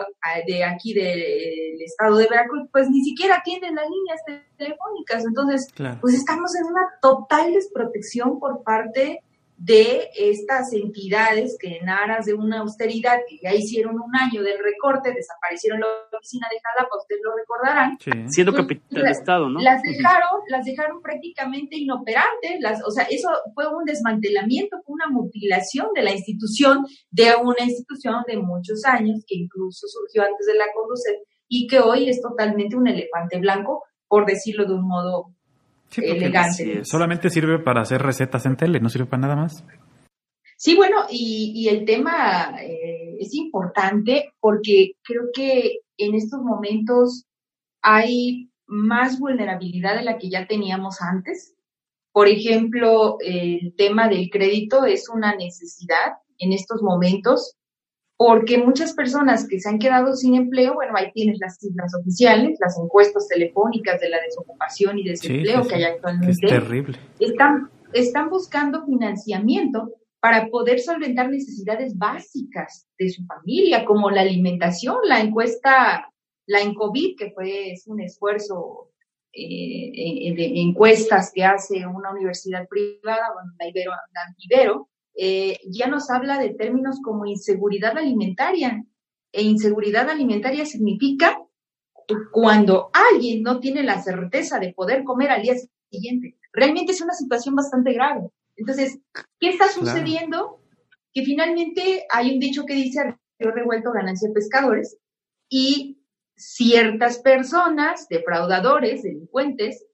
[0.46, 4.20] de aquí del estado de Veracruz, pues ni siquiera tienen las líneas
[4.58, 5.24] telefónicas.
[5.24, 5.66] Entonces,
[6.02, 9.22] pues estamos en una total desprotección por parte
[9.58, 14.56] de estas entidades que en aras de una austeridad, que ya hicieron un año del
[14.62, 17.98] recorte, desaparecieron la oficina de Jalapa, ustedes lo recordarán.
[18.30, 19.60] Siendo capital del Estado, ¿no?
[19.60, 25.08] Las dejaron, las dejaron prácticamente inoperantes, las, o sea, eso fue un desmantelamiento, fue una
[25.08, 30.54] mutilación de la institución, de una institución de muchos años, que incluso surgió antes de
[30.54, 31.16] la conducir
[31.48, 35.34] y que hoy es totalmente un elefante blanco, por decirlo de un modo
[35.96, 36.84] elegante.
[36.84, 39.64] solamente sirve para hacer recetas en tele, no sirve para nada más.
[40.56, 47.26] Sí, bueno, y, el tema eh, es importante porque creo que en estos momentos
[47.80, 51.54] hay más vulnerabilidad de la que ya teníamos antes.
[52.12, 57.57] Por ejemplo, el tema del crédito es una necesidad en estos momentos
[58.18, 62.58] porque muchas personas que se han quedado sin empleo, bueno, ahí tienes las cifras oficiales,
[62.60, 66.32] las encuestas telefónicas de la desocupación y desempleo que, hay actualmente.
[66.32, 66.98] es terrible.
[67.20, 74.96] Están, están buscando financiamiento para poder solventar necesidades básicas de su familia, como la alimentación,
[75.04, 76.12] la encuesta,
[76.46, 78.90] la ENCOVID, que fue es un esfuerzo
[79.32, 84.88] eh, eh, de encuestas que hace una universidad privada, bueno, la Ibero, la Ibero
[85.20, 88.84] eh, ya nos habla de términos como inseguridad alimentaria.
[89.32, 91.36] E inseguridad alimentaria significa
[92.32, 95.54] cuando alguien no tiene la certeza de poder comer al día
[95.90, 96.38] siguiente.
[96.52, 98.30] Realmente es una situación bastante grave.
[98.56, 99.00] Entonces,
[99.40, 100.62] ¿qué está sucediendo?
[101.12, 104.96] Que finalmente hay un dicho que dice río revuelto ganancia de pescadores
[105.48, 105.98] y
[106.36, 109.84] ciertas personas, defraudadores, delincuentes,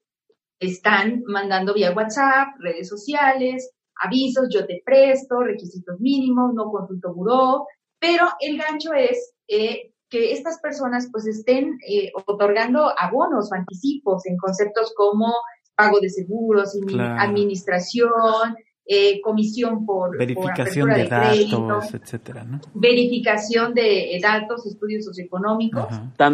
[0.59, 3.71] están mandando vía WhatsApp, redes sociales,
[4.03, 7.65] avisos, yo te presto, requisitos mínimos, no consulto buró,
[7.99, 14.25] pero el gancho es eh, que estas personas pues estén eh, otorgando abonos o anticipos
[14.25, 15.33] en conceptos como
[15.75, 16.77] pago de seguros,
[17.19, 18.55] administración,
[18.87, 22.61] eh, comisión por verificación de, datos, etcétera, ¿no?
[22.75, 25.87] Verificación de datos, estudios socioeconómicos.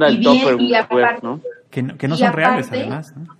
[0.10, 1.40] y, bien, y aparte, ¿no?
[1.70, 3.16] Que no, que no son reales, además.
[3.16, 3.38] ¿no?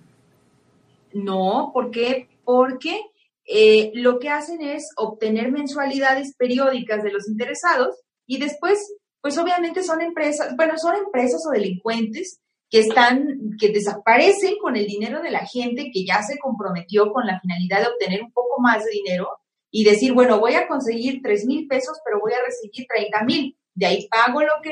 [1.12, 2.28] no, ¿por qué?
[2.42, 3.02] Porque
[3.44, 9.82] eh, lo que hacen es obtener mensualidades periódicas de los interesados y después, pues obviamente
[9.82, 15.30] son empresas, bueno, son empresas o delincuentes que están, que desaparecen con el dinero de
[15.30, 18.90] la gente que ya se comprometió con la finalidad de obtener un poco más de
[18.92, 19.28] dinero
[19.70, 23.56] y decir, bueno, voy a conseguir tres mil pesos, pero voy a recibir 30 mil.
[23.74, 24.70] De ahí pago lo que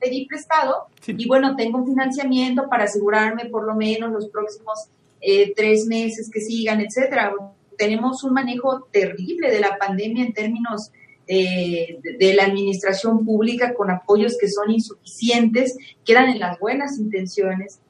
[0.00, 4.88] pedí prestado y bueno, tengo un financiamiento para asegurarme por lo menos los próximos
[5.20, 7.32] eh, tres meses que sigan, etcétera
[7.76, 10.90] tenemos un manejo terrible de la pandemia en términos
[11.26, 17.80] eh, de, la administración pública con apoyos que son insuficientes, quedan en las buenas intenciones.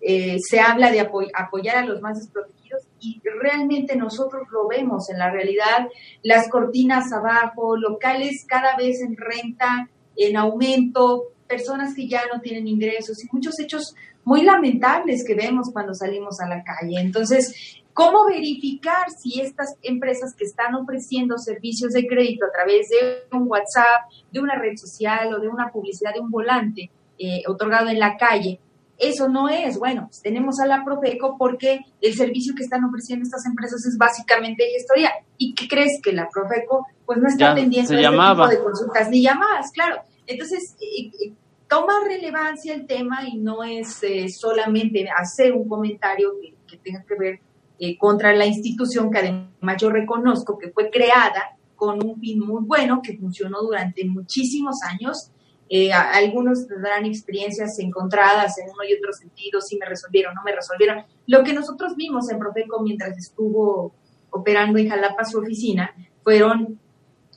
[0.00, 5.18] Eh, se habla de apoyar a los más desprotegidos y realmente nosotros lo vemos en
[5.18, 5.88] la realidad,
[6.22, 12.68] las cortinas abajo, locales cada vez en renta, en aumento, personas que ya no tienen
[12.68, 17.00] ingresos y muchos hechos muy lamentables que vemos cuando salimos a la calle.
[17.00, 23.36] Entonces, ¿Cómo verificar si estas empresas que están ofreciendo servicios de crédito a través de
[23.36, 27.88] un WhatsApp, de una red social o de una publicidad de un volante eh, otorgado
[27.88, 28.60] en la calle,
[28.98, 29.80] eso no es?
[29.80, 33.98] Bueno, pues tenemos a la Profeco porque el servicio que están ofreciendo estas empresas es
[33.98, 35.10] básicamente gestoría.
[35.36, 39.22] ¿Y qué crees que la Profeco pues no está atendiendo este tipo de consultas ni
[39.24, 39.72] llamadas?
[39.72, 40.02] Claro.
[40.24, 41.32] Entonces, eh, eh,
[41.66, 44.00] toma relevancia el tema y no es
[44.38, 46.34] solamente hacer un comentario
[46.64, 47.40] que tenga que ver
[47.78, 52.62] eh, contra la institución que además yo reconozco que fue creada con un fin muy
[52.64, 55.30] bueno, que funcionó durante muchísimos años.
[55.70, 60.54] Eh, algunos tendrán experiencias encontradas en uno y otro sentido, si me resolvieron, no me
[60.54, 61.04] resolvieron.
[61.26, 63.94] Lo que nosotros vimos en Profeco mientras estuvo
[64.30, 66.80] operando en Jalapa su oficina fueron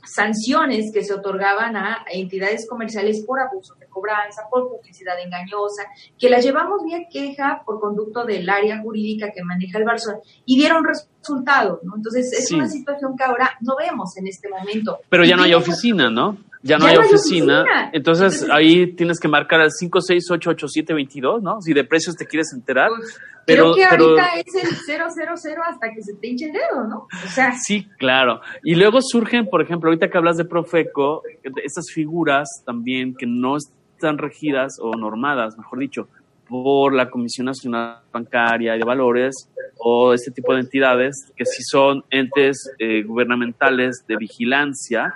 [0.04, 5.84] sanciones que se otorgaban a entidades comerciales por abuso de cobranza, por publicidad engañosa,
[6.18, 10.58] que las llevamos vía queja por conducto del área jurídica que maneja el Barzón y
[10.58, 11.96] dieron resultados, ¿no?
[11.96, 15.00] Entonces es una situación que ahora no vemos en este momento.
[15.10, 16.38] Pero ya no hay oficina, ¿no?
[16.63, 17.89] Ya no, hay, oficina.
[17.91, 21.62] Entonces, ahí tienes que marcar al 5688722, ¿no?
[21.62, 22.89] Si de precios te quieres enterar.
[22.89, 26.88] Pues, pero, creo que ahorita es el 000 hasta que se te hinche el dedo,
[26.88, 27.08] ¿no?
[27.12, 27.54] O sea.
[27.54, 28.41] Sí, claro.
[28.63, 31.24] Y luego surgen, por ejemplo, ahorita que hablas de Profeco,
[31.63, 36.08] estas figuras también que no están regidas o normadas, mejor dicho,
[36.47, 41.63] por la Comisión Nacional Bancaria y de Valores o este tipo de entidades que sí
[41.63, 45.15] son entes eh, gubernamentales de vigilancia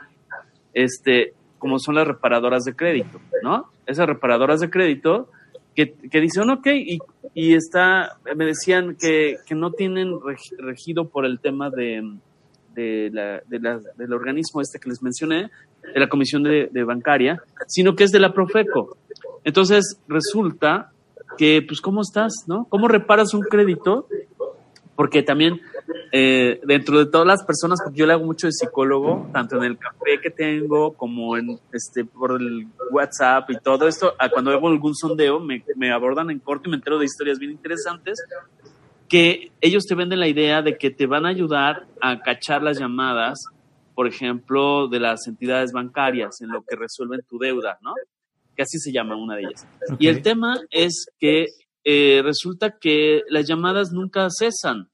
[0.76, 3.72] este, como son las reparadoras de crédito, ¿no?
[3.88, 5.30] Esas reparadoras de crédito
[5.74, 7.00] que, que dicen, ok, y,
[7.34, 10.14] y está, me decían que, que no tienen
[10.60, 12.18] regido por el tema de,
[12.76, 15.50] de la, de la, del organismo este que les mencioné,
[15.82, 18.98] de la Comisión de, de Bancaria, sino que es de la Profeco.
[19.44, 20.92] Entonces, resulta
[21.38, 22.46] que, pues, ¿cómo estás?
[22.48, 22.66] ¿No?
[22.70, 24.08] ¿Cómo reparas un crédito?
[24.96, 25.62] Porque también
[26.12, 29.64] eh, dentro de todas las personas, porque yo le hago mucho de psicólogo, tanto en
[29.64, 34.68] el café que tengo como en este por el WhatsApp y todo esto, cuando hago
[34.68, 38.18] algún sondeo me, me abordan en corto y me entero de historias bien interesantes
[39.08, 42.80] que ellos te venden la idea de que te van a ayudar a cachar las
[42.80, 43.46] llamadas,
[43.94, 47.94] por ejemplo, de las entidades bancarias en lo que resuelven tu deuda, ¿no?
[48.56, 49.68] Que así se llama una de ellas.
[50.00, 51.48] Y el tema es que
[51.84, 54.90] eh, resulta que las llamadas nunca cesan.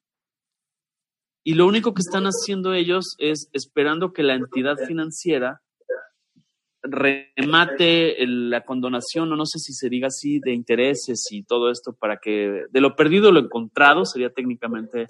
[1.44, 5.62] Y lo único que están haciendo ellos es esperando que la entidad financiera
[6.84, 11.94] remate la condonación, o no sé si se diga así, de intereses y todo esto
[11.94, 15.06] para que de lo perdido lo encontrado sería técnicamente.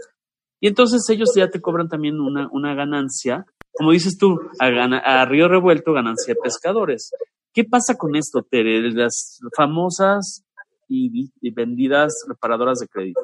[0.60, 5.26] Y entonces ellos ya te cobran también una, una ganancia, como dices tú, a, a
[5.26, 7.12] río revuelto, ganancia de pescadores.
[7.54, 8.92] ¿Qué pasa con esto, Tere?
[8.92, 10.44] Las famosas
[10.92, 13.22] y, y vendidas reparadoras de crédito.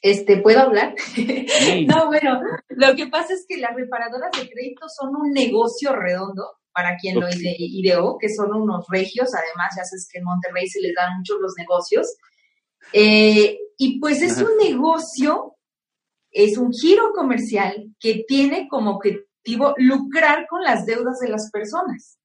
[0.00, 0.94] Este, ¿puedo hablar?
[1.86, 6.44] no, bueno, lo que pasa es que las reparadoras de crédito son un negocio redondo
[6.72, 10.80] para quien lo ideó, que son unos regios, además ya sabes que en Monterrey se
[10.80, 12.16] les dan mucho los negocios.
[12.92, 15.56] Eh, y pues es un negocio,
[16.30, 22.18] es un giro comercial que tiene como objetivo lucrar con las deudas de las personas.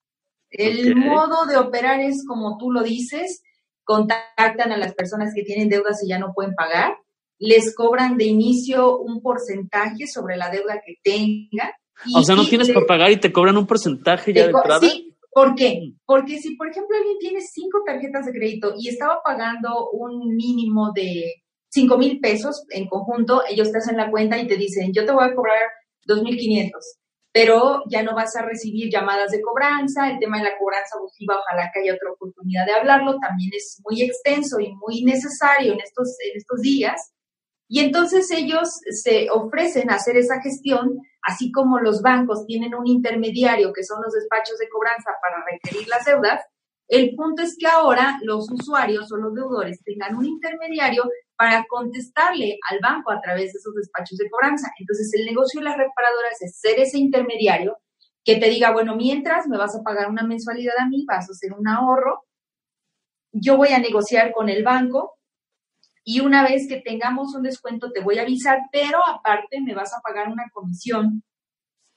[0.50, 3.44] El modo de operar es como tú lo dices,
[3.88, 6.98] contactan a las personas que tienen deudas y ya no pueden pagar,
[7.40, 11.72] les cobran de inicio un porcentaje sobre la deuda que tengan
[12.14, 14.80] o sea, no tienes para pagar y te cobran un porcentaje ya de entrada.
[14.80, 15.82] Sí, ¿por qué?
[15.82, 16.00] Mm.
[16.06, 20.92] Porque si, por ejemplo, alguien tiene cinco tarjetas de crédito y estaba pagando un mínimo
[20.94, 25.06] de cinco mil pesos en conjunto, ellos te hacen la cuenta y te dicen, yo
[25.06, 25.60] te voy a cobrar
[26.06, 26.98] dos mil quinientos,
[27.32, 31.40] pero ya no vas a recibir llamadas de cobranza, el tema de la cobranza abusiva,
[31.40, 35.80] ojalá que haya otra oportunidad de hablarlo, también es muy extenso y muy necesario en
[35.80, 37.14] estos, en estos días.
[37.70, 42.88] Y entonces ellos se ofrecen a hacer esa gestión, así como los bancos tienen un
[42.88, 46.42] intermediario que son los despachos de cobranza para requerir las deudas.
[46.88, 51.04] El punto es que ahora los usuarios o los deudores tengan un intermediario
[51.38, 54.72] para contestarle al banco a través de esos despachos de cobranza.
[54.80, 57.78] Entonces el negocio de las reparadoras es ser ese intermediario
[58.24, 61.32] que te diga, bueno, mientras me vas a pagar una mensualidad a mí, vas a
[61.32, 62.26] hacer un ahorro,
[63.32, 65.18] yo voy a negociar con el banco
[66.04, 69.94] y una vez que tengamos un descuento te voy a avisar, pero aparte me vas
[69.94, 71.24] a pagar una comisión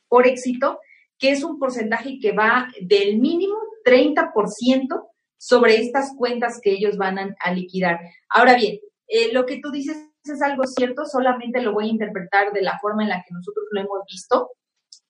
[0.08, 0.80] por éxito,
[1.18, 7.18] que es un porcentaje que va del mínimo 30% sobre estas cuentas que ellos van
[7.18, 8.00] a, liquidar.
[8.28, 8.78] Ahora bien,
[9.10, 12.78] eh, lo que tú dices es algo cierto, solamente lo voy a interpretar de la
[12.78, 14.50] forma en la que nosotros lo hemos visto.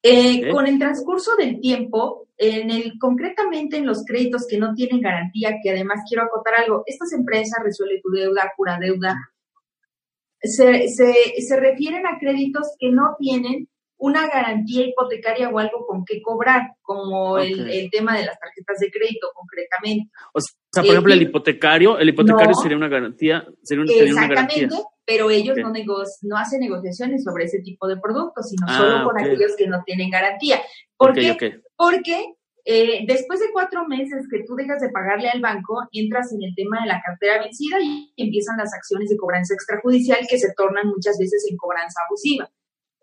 [0.02, 5.02] Eh, con el transcurso del tiempo, en el, concretamente en los créditos que no tienen
[5.02, 9.18] garantía, que además quiero acotar algo, estas empresas resuelve tu deuda, cura deuda,
[10.40, 13.68] se, se, se refieren a créditos que no tienen
[14.00, 18.78] una garantía hipotecaria o algo con qué cobrar, como el, el, tema de las tarjetas
[18.80, 20.10] de crédito concretamente.
[20.32, 24.68] O sea, por ejemplo, el hipotecario, el hipotecario sería una garantía, sería, una garantía
[25.10, 25.72] pero ellos no,
[26.22, 29.82] no hacen negociaciones sobre ese tipo de productos, sino ah, solo con aquellos que no
[29.84, 30.60] tienen garantía.
[30.96, 31.60] ¿Por qué?
[31.76, 36.44] Porque eh, después de cuatro meses que tú dejas de pagarle al banco, entras en
[36.44, 40.52] el tema de la cartera vencida y empiezan las acciones de cobranza extrajudicial que se
[40.56, 42.48] tornan muchas veces en cobranza abusiva.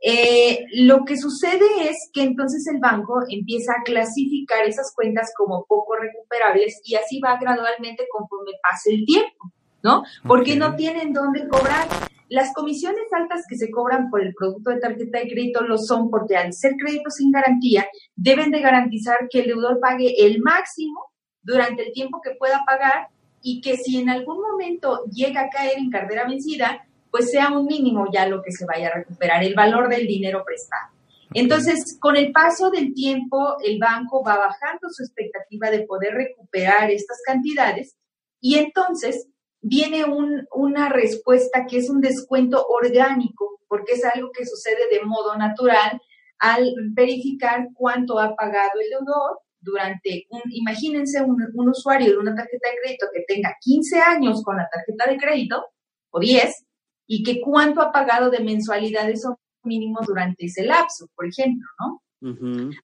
[0.02, 5.66] Eh, lo que sucede es que entonces el banco empieza a clasificar esas cuentas como
[5.66, 9.52] poco recuperables y así va gradualmente conforme pase el tiempo.
[9.84, 10.04] ¿no?
[10.28, 11.88] Porque no tienen dónde cobrar.
[12.30, 16.10] Las comisiones altas que se cobran por el producto de tarjeta de crédito lo son
[16.10, 21.06] porque al ser créditos sin garantía, deben de garantizar que el deudor pague el máximo
[21.42, 23.08] durante el tiempo que pueda pagar
[23.42, 27.65] y que si en algún momento llega a caer en cartera vencida, pues sea un
[27.65, 30.96] mínimo ya lo que se vaya a recuperar, el valor del dinero prestado.
[31.34, 36.89] Entonces, con el paso del tiempo, el banco va bajando su expectativa de poder recuperar
[36.89, 37.98] estas cantidades
[38.39, 39.28] y entonces
[39.62, 40.06] viene
[40.52, 46.02] una respuesta que es un descuento orgánico, porque es algo que sucede de modo natural
[46.39, 52.69] al verificar cuánto ha pagado el deudor durante un, imagínense un, usuario de una tarjeta
[52.69, 55.65] de crédito que tenga 15 años con la tarjeta de crédito,
[56.10, 56.67] o 10,
[57.08, 62.02] y que cuánto ha pagado de mensualidades o mínimos durante ese lapso, por ejemplo, ¿no?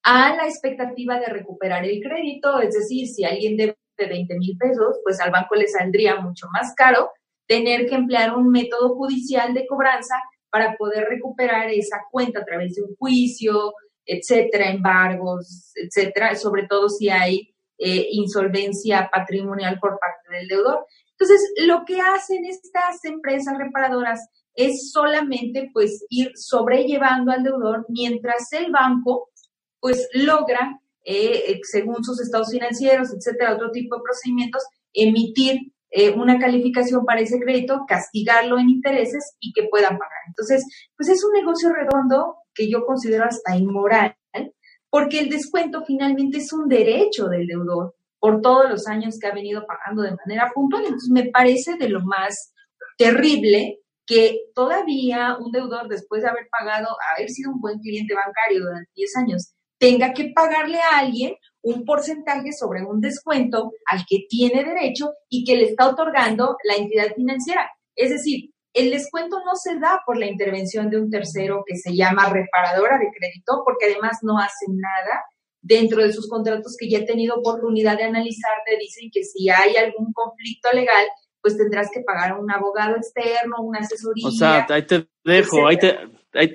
[0.04, 4.58] A la expectativa de recuperar el crédito, es decir, si alguien debe de 20 mil
[4.58, 7.12] pesos, pues al banco le saldría mucho más caro
[7.48, 10.16] tener que emplear un método judicial de cobranza
[10.50, 13.74] para poder recuperar esa cuenta a través de un juicio,
[14.06, 20.86] etcétera, embargos, etcétera, sobre todo si hay eh, insolvencia patrimonial por parte del deudor.
[21.24, 28.52] Entonces, lo que hacen estas empresas reparadoras es solamente pues ir sobrellevando al deudor mientras
[28.52, 29.30] el banco
[29.80, 36.38] pues logra, eh, según sus estados financieros, etcétera, otro tipo de procedimientos, emitir eh, una
[36.40, 40.24] calificación para ese crédito, castigarlo en intereses y que puedan pagar.
[40.28, 40.66] Entonces,
[40.98, 44.18] pues es un negocio redondo que yo considero hasta inmoral,
[44.90, 49.34] porque el descuento finalmente es un derecho del deudor por todos los años que ha
[49.34, 50.84] venido pagando de manera puntual.
[50.86, 52.54] Entonces, me parece de lo más
[52.98, 58.62] terrible que todavía un deudor, después de haber pagado, haber sido un buen cliente bancario
[58.62, 64.20] durante 10 años, tenga que pagarle a alguien un porcentaje sobre un descuento al que
[64.30, 67.70] tiene derecho y que le está otorgando la entidad financiera.
[67.94, 71.94] Es decir, el descuento no se da por la intervención de un tercero que se
[71.94, 75.26] llama reparadora de crédito, porque además no hace nada.
[75.66, 79.50] Dentro de sus contratos que ya he tenido oportunidad de analizar, te dicen que si
[79.50, 81.06] hay algún conflicto legal,
[81.42, 84.28] pues tendrás que pagar a un abogado externo, una asesoría.
[84.28, 85.98] O sea, ahí te dejo, ahí te,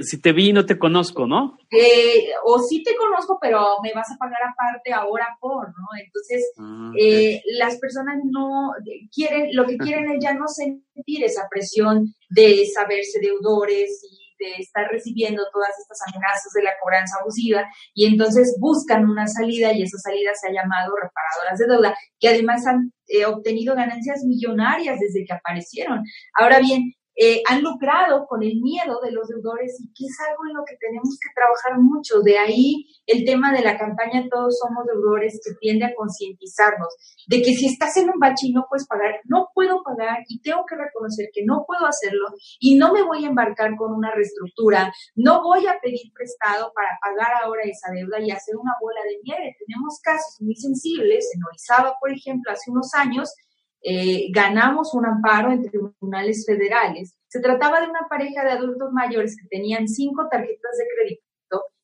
[0.00, 1.56] si te vi no te conozco, ¿no?
[1.70, 5.86] Eh, o sí te conozco, pero me vas a pagar aparte ahora por, ¿no?
[6.02, 8.72] Entonces, ah, eh, las personas no
[9.14, 14.57] quieren, lo que quieren es ya no sentir esa presión de saberse deudores y de
[14.59, 17.64] estar recibiendo todas estas amenazas de la cobranza abusiva
[17.95, 22.28] y entonces buscan una salida y esa salida se ha llamado reparadoras de deuda, que
[22.28, 26.03] además han eh, obtenido ganancias millonarias desde que aparecieron.
[26.34, 30.47] Ahora bien, eh, han lucrado con el miedo de los deudores y que es algo
[30.47, 32.21] en lo que tenemos que trabajar mucho.
[32.21, 36.95] De ahí el tema de la campaña Todos somos deudores que tiende a concientizarnos
[37.27, 40.41] de que si estás en un bache y no puedes pagar, no puedo pagar y
[40.41, 42.29] tengo que reconocer que no puedo hacerlo
[42.61, 46.89] y no me voy a embarcar con una reestructura, no voy a pedir prestado para
[47.03, 49.57] pagar ahora esa deuda y hacer una bola de nieve.
[49.59, 53.35] Tenemos casos muy sensibles, en Orizaba, por ejemplo, hace unos años,
[53.83, 57.16] eh, ganamos un amparo en tribunales federales.
[57.29, 61.29] Se trataba de una pareja de adultos mayores que tenían cinco tarjetas de crédito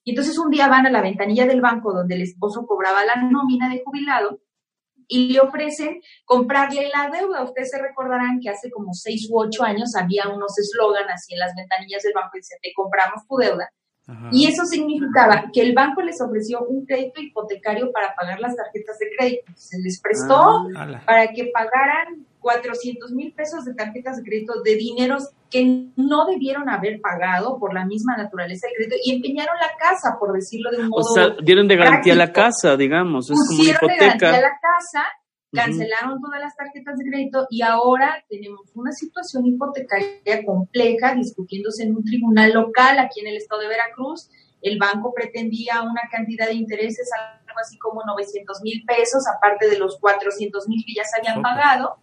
[0.05, 3.23] y entonces un día van a la ventanilla del banco donde el esposo cobraba la
[3.23, 4.41] nómina de jubilado
[5.09, 7.43] y le ofrecen comprarle la deuda.
[7.43, 11.41] Ustedes se recordarán que hace como seis u ocho años había unos eslogan así en
[11.41, 13.71] las ventanillas del banco y dice, te compramos tu deuda.
[14.31, 18.99] Y eso significaba que el banco les ofreció un crédito hipotecario para pagar las tarjetas
[18.99, 19.53] de crédito.
[19.57, 24.77] Se les prestó ah, para que pagaran 400 mil pesos de tarjetas de crédito de
[24.77, 29.75] dineros que no debieron haber pagado por la misma naturaleza del crédito y empeñaron la
[29.79, 31.01] casa, por decirlo de un modo.
[31.01, 33.31] O sea, dieron de garantía la casa, digamos.
[33.31, 33.89] Es como hipoteca.
[33.89, 35.05] de garantía la casa
[35.55, 41.97] cancelaron todas las tarjetas de crédito y ahora tenemos una situación hipotecaria compleja discutiéndose en
[41.97, 44.31] un tribunal local aquí en el estado de Veracruz.
[44.61, 49.79] El banco pretendía una cantidad de intereses algo así como 900 mil pesos, aparte de
[49.79, 51.97] los 400 mil que ya se habían pagado.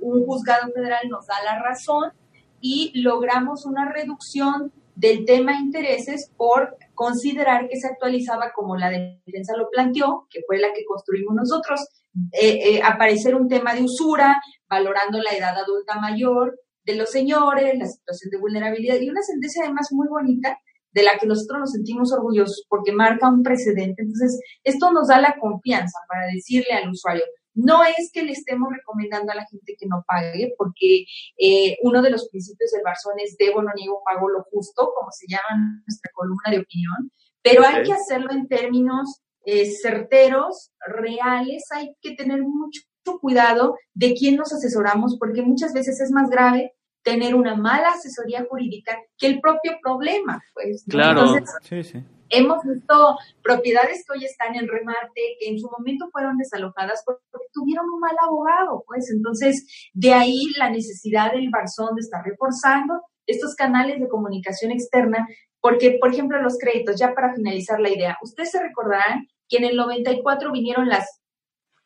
[0.00, 2.12] Un juzgado federal nos da la razón
[2.60, 9.56] y logramos una reducción del tema intereses por considerar que se actualizaba como la defensa
[9.56, 11.86] lo planteó, que fue la que construimos nosotros,
[12.32, 17.78] eh, eh, aparecer un tema de usura, valorando la edad adulta mayor de los señores,
[17.78, 20.58] la situación de vulnerabilidad y una sentencia además muy bonita
[20.90, 24.02] de la que nosotros nos sentimos orgullosos porque marca un precedente.
[24.02, 27.22] Entonces, esto nos da la confianza para decirle al usuario,
[27.58, 31.04] no es que le estemos recomendando a la gente que no pague, porque
[31.38, 35.10] eh, uno de los principios del Barzón es debo, no niego, pago lo justo, como
[35.10, 37.10] se llama en nuestra columna de opinión,
[37.42, 42.82] pero hay que hacerlo en términos eh, certeros, reales, hay que tener mucho
[43.20, 48.44] cuidado de quién nos asesoramos, porque muchas veces es más grave tener una mala asesoría
[48.48, 50.42] jurídica que el propio problema.
[50.52, 51.34] Pues, Claro.
[51.62, 52.04] sí, sí.
[52.30, 57.22] Hemos visto propiedades que hoy están en remate, que en su momento fueron desalojadas porque
[57.52, 59.10] tuvieron un mal abogado, pues.
[59.10, 65.28] Entonces de ahí la necesidad del Barzón de estar reforzando estos canales de comunicación externa,
[65.60, 69.64] porque, por ejemplo, los créditos, ya para finalizar la idea, ustedes se recordarán que en
[69.64, 71.20] el 94 vinieron las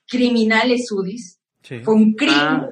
[0.06, 1.40] criminales UDIs,
[1.82, 2.36] fue un crimen.
[2.38, 2.68] Ah,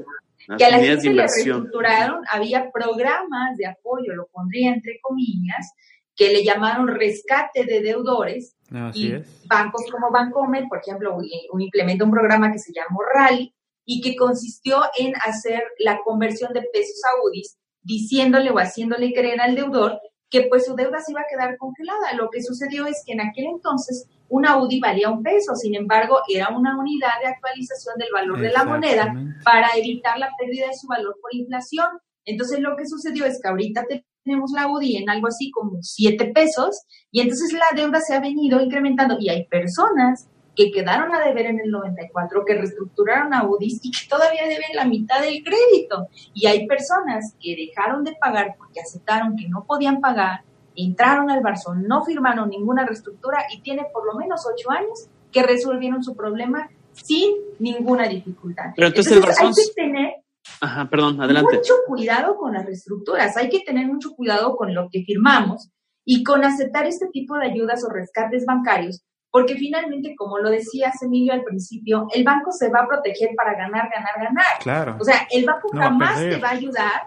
[0.58, 5.72] que a la gente le reestructuraron, había programas de apoyo, lo pondría entre comillas,
[6.20, 8.54] que le llamaron rescate de deudores.
[8.92, 9.14] y
[9.46, 11.16] bancos como Bancomer, por ejemplo,
[11.58, 13.54] implementa un programa que se llamó Rally
[13.86, 19.40] y que consistió en hacer la conversión de pesos a UDIs, diciéndole o haciéndole creer
[19.40, 19.98] al deudor
[20.28, 22.12] que pues su deuda se iba a quedar congelada.
[22.12, 26.18] Lo que sucedió es que en aquel entonces una UDI valía un peso, sin embargo
[26.28, 30.74] era una unidad de actualización del valor de la moneda para evitar la pérdida de
[30.74, 31.88] su valor por inflación.
[32.26, 33.86] Entonces lo que sucedió es que ahorita
[34.24, 38.20] tenemos la UDI en algo así como 7 pesos y entonces la deuda se ha
[38.20, 43.48] venido incrementando y hay personas que quedaron a deber en el 94, que reestructuraron a
[43.48, 46.08] UDIs y que todavía deben la mitad del crédito.
[46.34, 50.42] Y hay personas que dejaron de pagar porque aceptaron que no podían pagar,
[50.76, 55.42] entraron al Barzón, no firmaron ninguna reestructura y tiene por lo menos ocho años que
[55.42, 58.72] resolvieron su problema sin ninguna dificultad.
[58.74, 59.46] Pero entonces, el Barzón...
[59.46, 60.14] Hay que tener
[60.60, 61.56] Ajá, perdón, adelante.
[61.56, 65.70] Mucho cuidado con las reestructuras, hay que tener mucho cuidado con lo que firmamos
[66.04, 70.92] y con aceptar este tipo de ayudas o rescates bancarios, porque finalmente, como lo decía
[71.00, 74.58] Emilio al principio, el banco se va a proteger para ganar, ganar, ganar.
[74.60, 74.96] Claro.
[74.98, 77.02] O sea, el banco jamás te va a ayudar,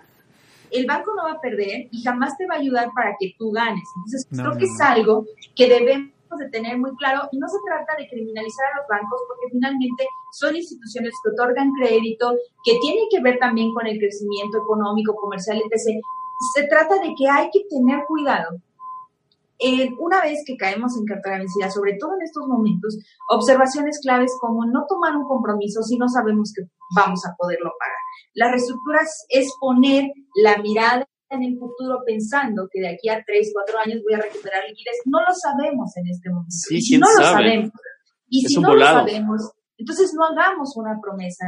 [0.71, 3.51] el banco no va a perder y jamás te va a ayudar para que tú
[3.51, 3.83] ganes.
[3.97, 5.25] Entonces, creo que es algo
[5.55, 9.21] que debemos de tener muy claro y no se trata de criminalizar a los bancos
[9.27, 14.57] porque finalmente son instituciones que otorgan crédito, que tienen que ver también con el crecimiento
[14.59, 16.01] económico, comercial, etc.
[16.55, 18.57] Se trata de que hay que tener cuidado.
[19.99, 22.97] una vez que caemos en vencida, sobre todo en estos momentos,
[23.29, 26.63] observaciones claves como no tomar un compromiso si no sabemos que
[26.95, 27.97] vamos a poderlo pagar.
[28.33, 33.51] Las reestructuras es poner la mirada en el futuro pensando que de aquí a tres,
[33.53, 34.97] cuatro años voy a recuperar liquidez.
[35.05, 36.55] No lo sabemos en este momento.
[36.69, 37.71] y si no lo sabemos,
[38.29, 41.45] y si no lo sabemos, entonces no hagamos una promesa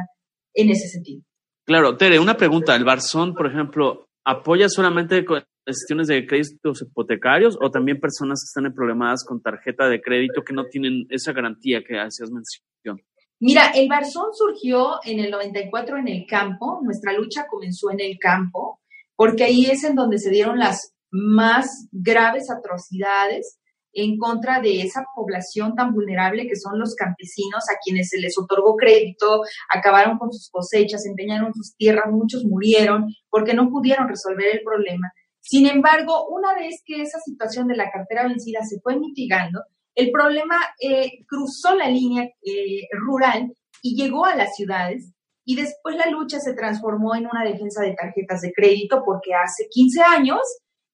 [0.53, 1.23] en ese sentido.
[1.65, 2.75] Claro, Tere, una pregunta.
[2.75, 8.65] ¿El Barzón, por ejemplo, apoya solamente cuestiones de créditos hipotecarios o también personas que están
[8.67, 13.01] en problemas con tarjeta de crédito que no tienen esa garantía que hacías mención?
[13.39, 18.17] Mira, el Barzón surgió en el 94 en el campo, nuestra lucha comenzó en el
[18.17, 18.79] campo,
[19.15, 23.59] porque ahí es en donde se dieron las más graves atrocidades
[23.95, 28.37] en contra de esa población tan vulnerable que son los campesinos a quienes se les
[28.37, 29.41] otorgó crédito,
[29.73, 35.11] acabaron con sus cosechas, empeñaron sus tierras, muchos murieron porque no pudieron resolver el problema.
[35.39, 39.63] Sin embargo, una vez que esa situación de la cartera vencida se fue mitigando,
[39.95, 45.13] el problema eh, cruzó la línea eh, rural y llegó a las ciudades
[45.45, 49.67] y después la lucha se transformó en una defensa de tarjetas de crédito porque hace
[49.69, 50.39] 15 años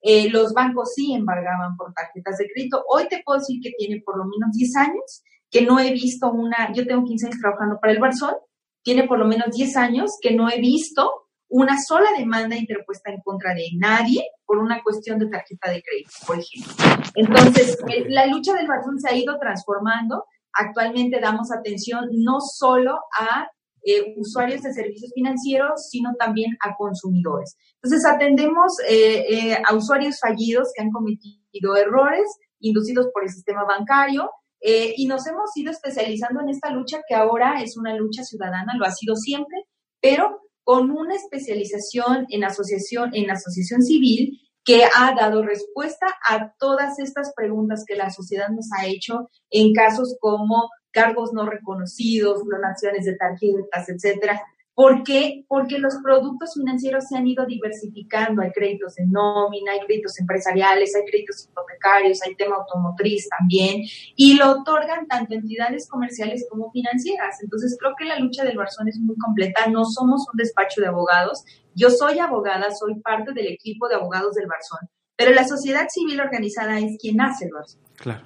[0.02, 2.84] eh, los bancos sí embargaban por tarjetas de crédito.
[2.90, 6.32] Hoy te puedo decir que tiene por lo menos 10 años que no he visto
[6.32, 8.36] una, yo tengo 15 años trabajando para el Barzón,
[8.84, 13.20] tiene por lo menos 10 años que no he visto una sola demanda interpuesta en
[13.22, 16.74] contra de nadie por una cuestión de tarjeta de crédito, por ejemplo.
[17.16, 20.26] Entonces, eh, la lucha del Barzón se ha ido transformando.
[20.54, 23.50] Actualmente damos atención no solo a
[23.84, 27.58] eh, usuarios de servicios financieros, sino también a consumidores.
[27.82, 32.26] Entonces, atendemos eh, eh, a usuarios fallidos que han cometido errores
[32.60, 34.30] inducidos por el sistema bancario
[34.64, 38.86] y nos hemos ido especializando en esta lucha que ahora es una lucha ciudadana, lo
[38.86, 39.58] ha sido siempre,
[40.00, 47.00] pero con una especialización en asociación, en asociación civil que ha dado respuesta a todas
[47.00, 53.06] estas preguntas que la sociedad nos ha hecho en casos como cargos no reconocidos, donaciones
[53.06, 54.42] de tarjetas, etcétera.
[54.74, 55.44] ¿Por qué?
[55.48, 58.42] Porque los productos financieros se han ido diversificando.
[58.42, 63.82] Hay créditos en nómina, hay créditos empresariales, hay créditos hipotecarios, hay tema automotriz también,
[64.16, 67.44] y lo otorgan tanto entidades comerciales como financieras.
[67.44, 69.68] Entonces, creo que la lucha del Barzón es muy completa.
[69.68, 71.44] No somos un despacho de abogados.
[71.76, 76.20] Yo soy abogada, soy parte del equipo de abogados del Barzón, pero la sociedad civil
[76.22, 77.82] organizada es quien hace el Barzón.
[77.98, 78.24] Claro.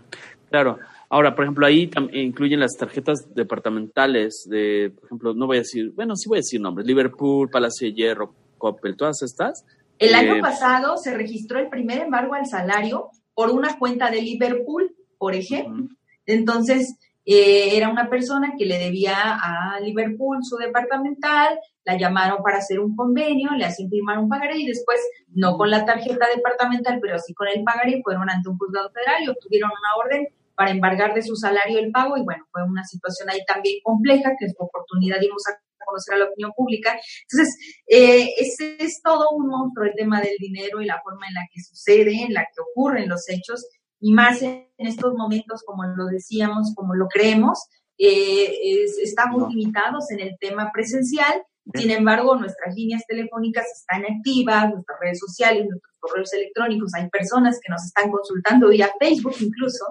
[0.50, 0.80] Claro.
[1.10, 5.92] Ahora, por ejemplo, ahí incluyen las tarjetas departamentales de, por ejemplo, no voy a decir,
[5.96, 9.66] bueno, sí voy a decir nombres, Liverpool, Palacio de Hierro, Coppel, todas estas.
[10.00, 14.22] El año eh, pasado se registró el primer embargo al salario por una cuenta de
[14.22, 15.88] Liverpool, por ejemplo.
[16.26, 16.96] Entonces,
[17.26, 22.80] eh, era una persona que le debía a Liverpool su departamental, la llamaron para hacer
[22.80, 25.00] un convenio, le hacían firmar un pagaré y después,
[25.34, 29.24] no con la tarjeta departamental, pero sí con el pagaré, fueron ante un juzgado federal
[29.24, 32.84] y obtuvieron una orden para embargar de su salario el pago y bueno, fue una
[32.84, 36.98] situación ahí también compleja que es oportunidad dimos a conocer a la opinión pública.
[37.30, 37.56] Entonces,
[37.88, 41.48] eh, ese es todo un monstruo el tema del dinero y la forma en la
[41.54, 43.68] que sucede, en la que ocurren los hechos
[44.00, 47.60] y más en estos momentos, como lo decíamos, como lo creemos,
[47.98, 51.42] eh, estamos limitados en el tema presencial.
[51.74, 57.60] Sin embargo, nuestras líneas telefónicas están activas, nuestras redes sociales, nuestros correos electrónicos, hay personas
[57.60, 59.84] que nos están consultando vía Facebook incluso,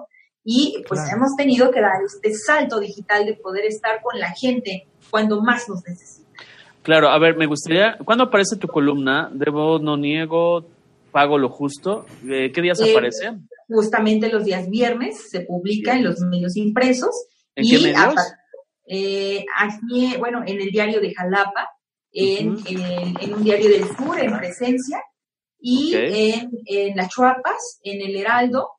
[0.47, 4.87] y pues hemos tenido que dar este salto digital de poder estar con la gente
[5.09, 6.29] cuando más nos necesita.
[6.83, 9.31] Claro, a ver, me gustaría, ¿cuándo aparece tu columna?
[9.33, 10.67] Debo, no niego,
[11.11, 12.05] pago lo justo.
[12.29, 13.31] Eh, ¿Qué días eh, aparece?
[13.67, 17.25] Justamente los días viernes se publica en los medios impresos.
[17.55, 18.13] ¿En qué medios?
[18.87, 21.71] Eh, aquí, bueno, en el diario de Jalapa,
[22.11, 25.01] en, en, un diario del sur, en presencia,
[25.59, 28.74] y en, en las Chuapas, en el Heraldo,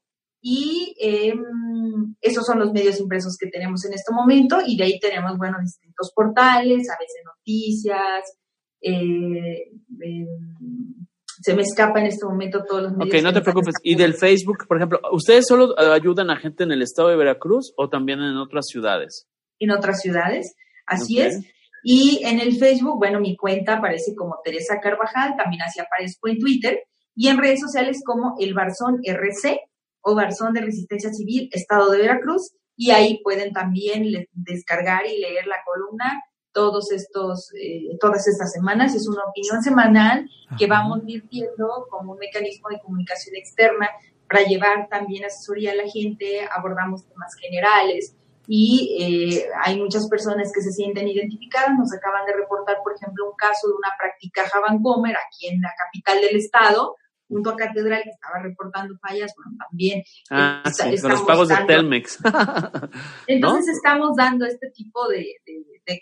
[0.49, 5.01] y em, esos son los medios impresos que tenemos en este momento y de ahí
[5.01, 8.39] tenemos, bueno, distintos portales, a veces noticias,
[8.81, 10.95] eh, em,
[11.43, 13.17] se me escapa en este momento todos los medios.
[13.17, 13.75] Ok, no te preocupes.
[13.83, 17.75] ¿Y del Facebook, por ejemplo, ustedes solo ayudan a gente en el estado de Veracruz
[17.77, 19.27] o también en otras ciudades?
[19.59, 20.55] En otras ciudades,
[20.87, 21.45] así es.
[21.83, 26.39] Y en el Facebook, bueno, mi cuenta aparece como Teresa Carvajal, también así aparezco en
[26.39, 26.85] Twitter
[27.17, 29.61] y en redes sociales como El Barzón RC
[30.09, 35.49] o Garzón de Resistencia Civil, Estado de Veracruz, y ahí pueden también descargar y leer
[35.49, 38.95] la columna todos estos, eh, todas estas semanas.
[38.95, 43.91] Es una opinión semanal que vamos virtiendo como un mecanismo de comunicación externa
[44.29, 48.15] para llevar también asesoría a la gente, abordamos temas generales
[48.47, 51.77] y eh, hay muchas personas que se sienten identificadas.
[51.77, 55.73] Nos acaban de reportar, por ejemplo, un caso de una práctica Vancomer aquí en la
[55.77, 56.95] capital del estado,
[57.29, 60.03] junto a Catedral, que estaba reportando fallas, bueno, también.
[60.31, 62.19] Ah, sí, con los pagos de Telmex.
[63.27, 65.27] Entonces estamos dando este tipo de,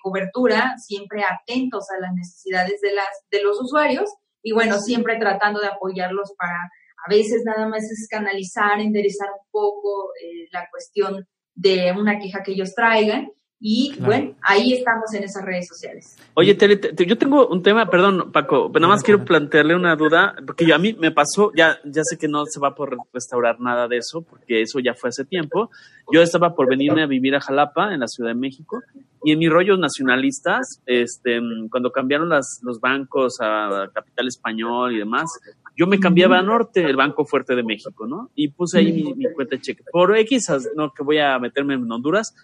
[0.03, 4.11] cobertura, siempre atentos a las necesidades de, las, de los usuarios
[4.43, 9.47] y bueno, siempre tratando de apoyarlos para, a veces nada más es canalizar, enderezar un
[9.51, 13.31] poco eh, la cuestión de una queja que ellos traigan
[13.67, 16.19] y bueno, ahí estamos en esas redes sociales.
[16.35, 20.35] Oye, Tele, yo tengo un tema, perdón, Paco, pero nada más quiero plantearle una duda,
[20.45, 22.99] porque yo, a mí me pasó, ya, ya sé que no se va a poder
[23.11, 25.71] restaurar nada de eso, porque eso ya fue hace tiempo.
[26.13, 28.83] Yo estaba por venirme a vivir a Jalapa, en la Ciudad de México,
[29.25, 31.41] y en mis rollos nacionalistas, este,
[31.71, 35.31] cuando cambiaron las, los bancos a Capital Español y demás,
[35.77, 38.31] yo me cambiaba a Norte, el Banco Fuerte de México, ¿no?
[38.35, 39.83] Y puse ahí mi, mi cuenta de cheque.
[39.91, 40.47] Por X,
[40.77, 42.35] no que voy a meterme en Honduras,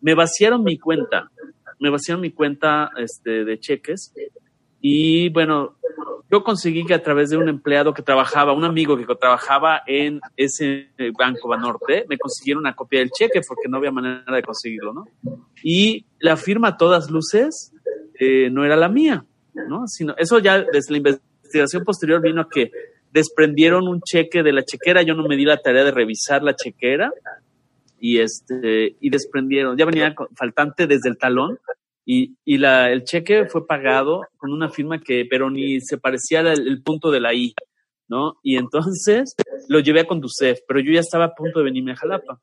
[0.00, 1.30] me vaciaron mi cuenta,
[1.80, 4.12] me vaciaron mi cuenta este, de cheques
[4.80, 5.76] y bueno,
[6.30, 10.20] yo conseguí que a través de un empleado que trabajaba, un amigo que trabajaba en
[10.36, 14.92] ese Banco Banorte, me consiguieron una copia del cheque porque no había manera de conseguirlo,
[14.92, 15.06] ¿no?
[15.62, 17.72] Y la firma a todas luces
[18.20, 19.24] eh, no era la mía,
[19.54, 19.86] ¿no?
[19.88, 21.37] Sino, eso ya desde la investigación
[21.84, 22.70] posterior vino a que
[23.10, 26.54] desprendieron un cheque de la chequera, yo no me di la tarea de revisar la
[26.54, 27.12] chequera
[27.98, 31.58] y este y desprendieron, ya venía faltante desde el talón
[32.04, 36.40] y, y la, el cheque fue pagado con una firma que pero ni se parecía
[36.40, 37.54] al punto de la I,
[38.08, 38.38] ¿no?
[38.42, 39.34] Y entonces
[39.68, 42.40] lo llevé a Conducef, pero yo ya estaba a punto de venirme a Jalapa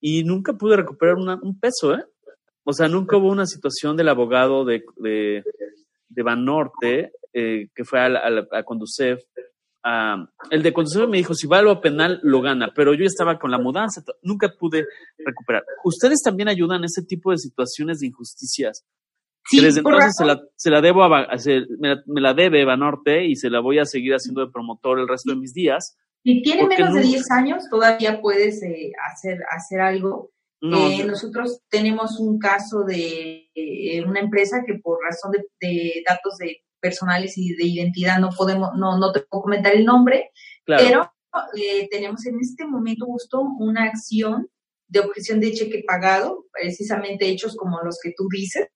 [0.00, 2.04] y nunca pude recuperar un peso, ¿eh?
[2.70, 5.42] O sea, nunca hubo una situación del abogado de,
[6.08, 9.20] de Banorte eh, que fue a, a, a Conducef
[10.50, 13.38] el de conducción me dijo, si va a lo penal, lo gana, pero yo estaba
[13.38, 14.86] con la mudanza, nunca pude
[15.18, 15.64] recuperar.
[15.84, 18.84] ¿Ustedes también ayudan en ese tipo de situaciones de injusticias?
[19.44, 21.08] Sí, desde entonces se la, se la, debo a,
[21.78, 25.30] me, la, debe Banorte y se la voy a seguir haciendo de promotor el resto
[25.30, 25.96] de mis días.
[26.22, 30.32] Si tiene menos de 10 años, todavía puedes eh, hacer, hacer algo.
[30.60, 36.62] Eh, nosotros tenemos un caso de eh, una empresa que por razón de datos de
[36.80, 40.30] personales y de identidad no podemos, no, no te puedo comentar el nombre,
[40.64, 41.10] pero
[41.56, 44.48] eh, tenemos en este momento justo una acción
[44.86, 48.68] de objeción de cheque pagado, precisamente hechos como los que tú dices.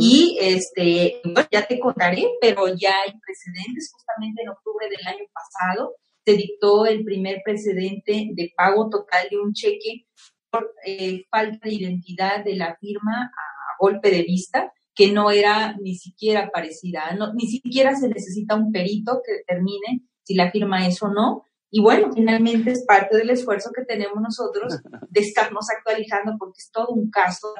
[0.00, 1.20] Y este,
[1.52, 3.92] ya te contaré, pero ya hay precedentes.
[3.92, 9.38] Justamente en octubre del año pasado se dictó el primer precedente de pago total de
[9.38, 10.06] un cheque
[10.50, 15.76] por eh, falta de identidad de la firma a golpe de vista que no era
[15.80, 20.86] ni siquiera parecida, no, ni siquiera se necesita un perito que determine si la firma
[20.86, 21.44] es o no.
[21.70, 24.74] Y bueno, finalmente es parte del esfuerzo que tenemos nosotros
[25.08, 27.54] de estarnos actualizando porque es todo un caso.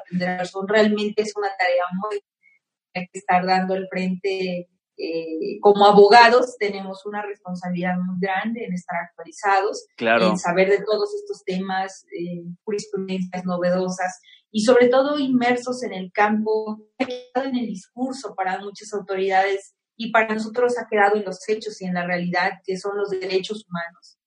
[0.67, 2.21] Realmente es una tarea muy
[2.93, 4.69] hay que estar dando el frente.
[4.97, 11.13] Eh, como abogados tenemos una responsabilidad muy grande en estar actualizados, en saber de todos
[11.15, 14.19] estos temas, eh, jurisprudencias novedosas
[14.51, 20.33] y sobre todo inmersos en el campo, en el discurso para muchas autoridades y para
[20.33, 24.17] nosotros ha quedado en los hechos y en la realidad, que son los derechos humanos.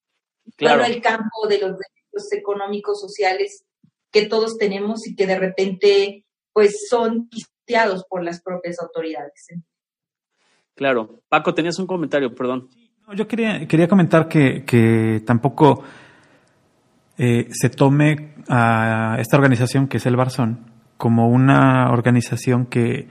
[0.56, 0.84] Claro.
[0.84, 3.64] el campo de los derechos económicos, sociales
[4.12, 9.48] que todos tenemos y que de repente pues son pisteados por las propias autoridades.
[10.74, 11.20] Claro.
[11.28, 12.68] Paco, tenías un comentario, perdón.
[13.14, 15.84] Yo quería, quería comentar que, que tampoco
[17.18, 23.08] eh, se tome a esta organización que es el Barzón como una organización que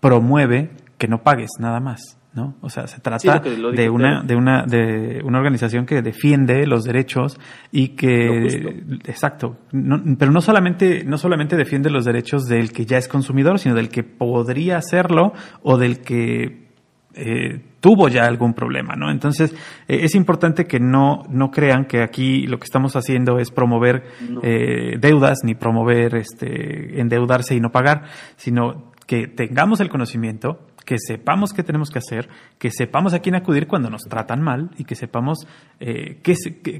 [0.00, 2.16] promueve que no pagues nada más.
[2.32, 2.54] ¿no?
[2.60, 7.40] O sea, se trata de una de una de una organización que defiende los derechos
[7.72, 13.08] y que exacto, pero no solamente no solamente defiende los derechos del que ya es
[13.08, 15.32] consumidor, sino del que podría hacerlo
[15.62, 16.69] o del que
[17.14, 19.10] eh, tuvo ya algún problema, ¿no?
[19.10, 19.52] Entonces,
[19.88, 24.04] eh, es importante que no, no crean que aquí lo que estamos haciendo es promover
[24.42, 28.04] eh, deudas ni promover este, endeudarse y no pagar,
[28.36, 33.34] sino que tengamos el conocimiento, que sepamos qué tenemos que hacer, que sepamos a quién
[33.34, 35.46] acudir cuando nos tratan mal y que sepamos
[35.80, 36.34] eh, qué,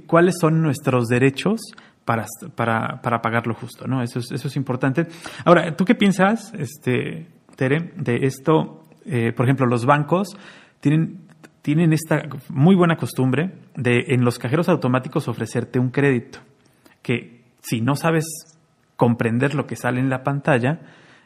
[0.07, 1.61] cuáles son nuestros derechos
[2.05, 4.03] para, para, para pagar lo justo, ¿no?
[4.03, 5.07] Eso es, eso es importante.
[5.45, 7.27] Ahora, ¿tú qué piensas, este,
[7.57, 8.85] Tere, de esto?
[9.13, 10.37] Eh, por ejemplo, los bancos
[10.79, 11.27] tienen,
[11.63, 16.39] tienen esta muy buena costumbre de en los cajeros automáticos ofrecerte un crédito,
[17.03, 18.25] que si no sabes
[18.95, 20.79] comprender lo que sale en la pantalla,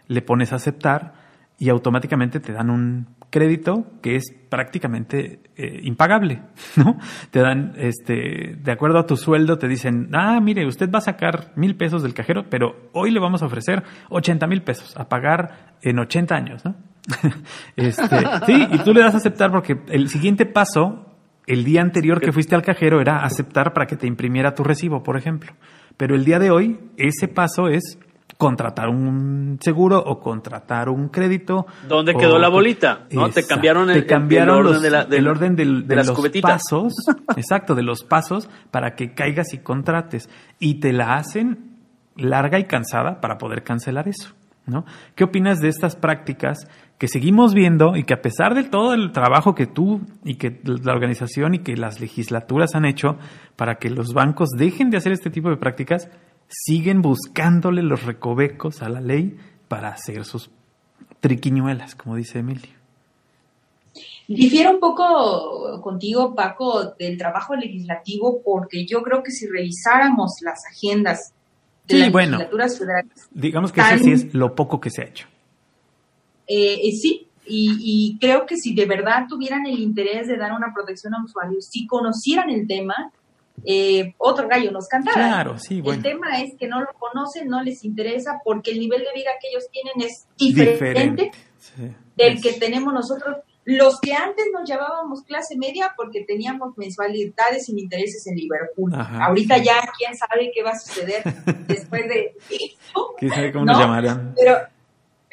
[0.08, 1.12] le pones a aceptar
[1.58, 6.40] y automáticamente te dan un crédito que es prácticamente eh, impagable,
[6.76, 6.98] ¿no?
[7.30, 11.02] Te dan, este, de acuerdo a tu sueldo, te dicen, ah, mire, usted va a
[11.02, 15.06] sacar mil pesos del cajero, pero hoy le vamos a ofrecer 80 mil pesos a
[15.10, 16.76] pagar en 80 años, ¿no?
[17.76, 21.06] este, sí, y tú le das a aceptar porque el siguiente paso,
[21.46, 25.02] el día anterior que fuiste al cajero, era aceptar para que te imprimiera tu recibo,
[25.02, 25.52] por ejemplo.
[25.96, 27.98] Pero el día de hoy, ese paso es
[28.38, 31.66] contratar un seguro o contratar un crédito.
[31.88, 33.06] ¿Dónde quedó la bolita?
[33.10, 33.30] ¿No?
[33.30, 34.04] Te cambiaron el,
[34.50, 36.94] orden, de la, del, orden de los pasos,
[37.36, 40.28] exacto, de los pasos para que caigas y contrates.
[40.58, 41.76] Y te la hacen
[42.16, 44.34] larga y cansada para poder cancelar eso.
[44.66, 44.84] ¿no?
[45.14, 46.66] ¿Qué opinas de estas prácticas
[46.98, 50.60] que seguimos viendo y que a pesar de todo el trabajo que tú y que
[50.64, 53.18] la organización y que las legislaturas han hecho
[53.56, 56.08] para que los bancos dejen de hacer este tipo de prácticas,
[56.48, 59.36] siguen buscándole los recovecos a la ley
[59.68, 60.50] para hacer sus
[61.20, 62.72] triquiñuelas, como dice Emilio.
[64.26, 70.64] Difiero un poco contigo, Paco, del trabajo legislativo, porque yo creo que si revisáramos las
[70.70, 71.34] agendas
[71.86, 73.28] de las legislaturas federales.
[73.30, 75.26] Digamos que ese sí es lo poco que se ha hecho.
[76.46, 80.72] Eh, eh, sí, y, creo que si de verdad tuvieran el interés de dar una
[80.74, 83.12] protección a usuarios, si conocieran el tema,
[83.64, 85.14] eh, otro gallo nos cantara.
[85.14, 89.00] Claro, sí, El tema es que no lo conocen, no les interesa, porque el nivel
[89.00, 91.30] de vida que ellos tienen es diferente,
[92.16, 93.36] del que tenemos nosotros.
[93.66, 98.92] Los que antes nos llamábamos clase media porque teníamos mensualidades sin intereses en Liverpool.
[98.94, 101.22] Ahorita ya quién sabe qué va a suceder
[101.66, 103.14] después de eso.
[103.18, 104.34] ¿Quién sabe cómo nos llamarán?
[104.36, 104.58] Pero,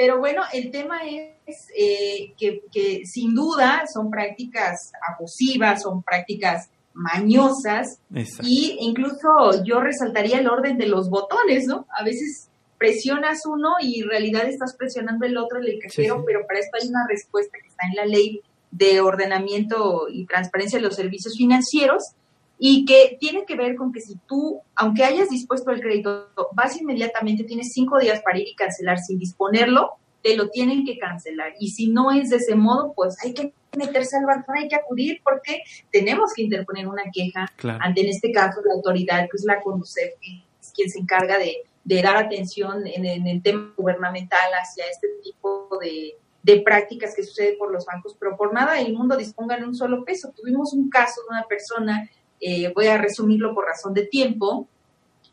[0.02, 1.02] pero bueno, el tema
[1.46, 8.00] es eh, que, que sin duda son prácticas abusivas, son prácticas mañosas.
[8.42, 11.86] Y incluso yo resaltaría el orden de los botones, ¿no?
[11.96, 12.50] A veces
[12.80, 16.88] presionas uno y en realidad estás presionando el otro, el cajero, pero para esto hay
[16.88, 18.42] una respuesta que está en la ley
[18.72, 22.16] de ordenamiento y transparencia de los servicios financieros
[22.64, 26.80] y que tiene que ver con que si tú, aunque hayas dispuesto el crédito, vas
[26.80, 31.54] inmediatamente, tienes cinco días para ir y cancelar sin disponerlo, te lo tienen que cancelar.
[31.60, 34.76] Y si no es de ese modo, pues hay que meterse al balcón, hay que
[34.76, 39.44] acudir porque tenemos que interponer una queja ante, en este caso, la autoridad, que es
[39.44, 41.64] la CONUCEF, que es quien se encarga de,
[42.04, 47.88] dar atención en, el tema gubernamental hacia este tipo de, prácticas que sucede por los
[47.88, 50.32] bancos, pero por nada el mundo disponga de un solo peso.
[50.36, 52.08] Tuvimos un caso de una persona,
[52.42, 54.68] eh, voy a resumirlo por razón de tiempo,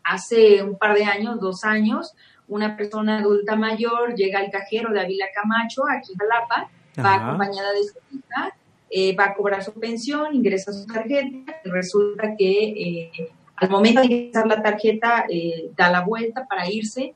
[0.05, 2.15] hace un par de años, dos años,
[2.49, 6.71] una persona adulta mayor llega al cajero de Avila Camacho, aquí en Jalapa,
[7.05, 8.55] va acompañada de su hija,
[8.91, 14.01] eh, va a cobrar su pensión, ingresa su tarjeta, y resulta que eh, al momento
[14.01, 17.15] de ingresar la tarjeta eh, da la vuelta para irse,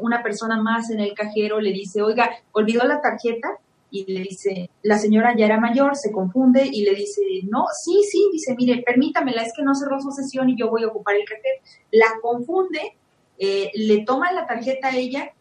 [0.00, 3.48] una persona más en el cajero le dice, oiga, olvidó la tarjeta,
[3.92, 8.02] y le dice, la señora ya era mayor, se confunde y le dice, no, sí,
[8.10, 11.14] sí, dice, mire, permítamela, es que no cerró su sesión y yo voy a ocupar
[11.14, 11.60] el cajero.
[11.90, 12.96] La confunde,
[13.38, 15.32] le toma la tarjeta a ella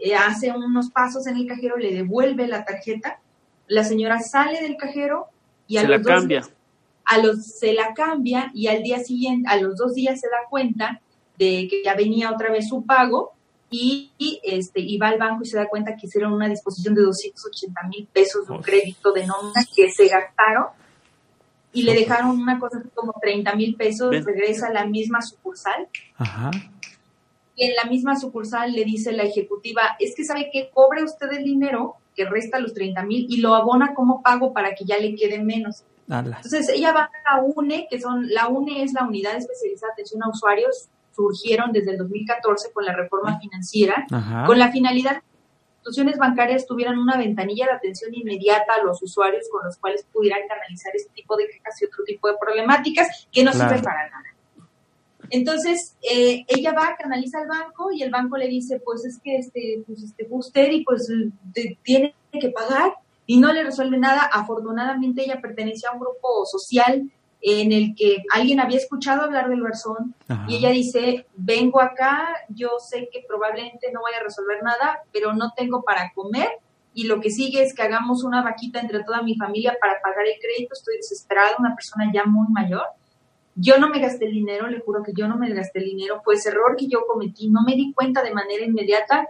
[0.00, 3.20] eh, hace unos pasos en el cajero, le devuelve la tarjeta,
[3.68, 5.26] la señora sale del cajero
[5.66, 6.42] y a se los la cambia.
[7.04, 10.48] a los, se la cambia y al día siguiente, a los dos días se da
[10.50, 11.00] cuenta
[11.38, 13.33] de que ya venía otra vez su pago
[13.76, 17.02] y, este, y va al banco y se da cuenta que hicieron una disposición de
[17.02, 20.66] 280 mil pesos de un crédito de nómina que se gastaron
[21.72, 25.88] y le dejaron una cosa como 30 mil pesos, regresa a la misma sucursal.
[26.16, 26.50] Ajá.
[27.56, 31.32] Y en la misma sucursal le dice la ejecutiva, es que sabe que cobre usted
[31.32, 34.98] el dinero que resta los 30 mil y lo abona como pago para que ya
[34.98, 35.82] le quede menos.
[36.08, 39.92] Entonces ella va a la UNE, que son, la UNE es la Unidad Especializada de
[39.94, 44.06] Atención a Usuarios, surgieron desde el 2014 con la reforma financiera,
[44.46, 45.34] con la finalidad que
[45.84, 50.40] instituciones bancarias tuvieran una ventanilla de atención inmediata a los usuarios con los cuales pudieran
[50.48, 54.24] canalizar este tipo de quejas y otro tipo de problemáticas que no sirven para nada.
[55.30, 59.36] Entonces, eh, ella va, canaliza al banco y el banco le dice, pues es que
[59.36, 61.10] este, pues este usted y pues
[61.82, 62.94] tiene que pagar.
[63.26, 64.28] y no le resuelve nada.
[64.32, 67.10] Afortunadamente ella pertenecía a un grupo social
[67.46, 70.14] en el que alguien había escuchado hablar del Barzón
[70.48, 75.34] y ella dice, vengo acá, yo sé que probablemente no vaya a resolver nada, pero
[75.34, 76.48] no tengo para comer
[76.94, 80.24] y lo que sigue es que hagamos una vaquita entre toda mi familia para pagar
[80.26, 82.86] el crédito, estoy desesperada, una persona ya muy mayor.
[83.56, 86.22] Yo no me gasté el dinero, le juro que yo no me gasté el dinero,
[86.24, 89.28] pues error que yo cometí, no me di cuenta de manera inmediata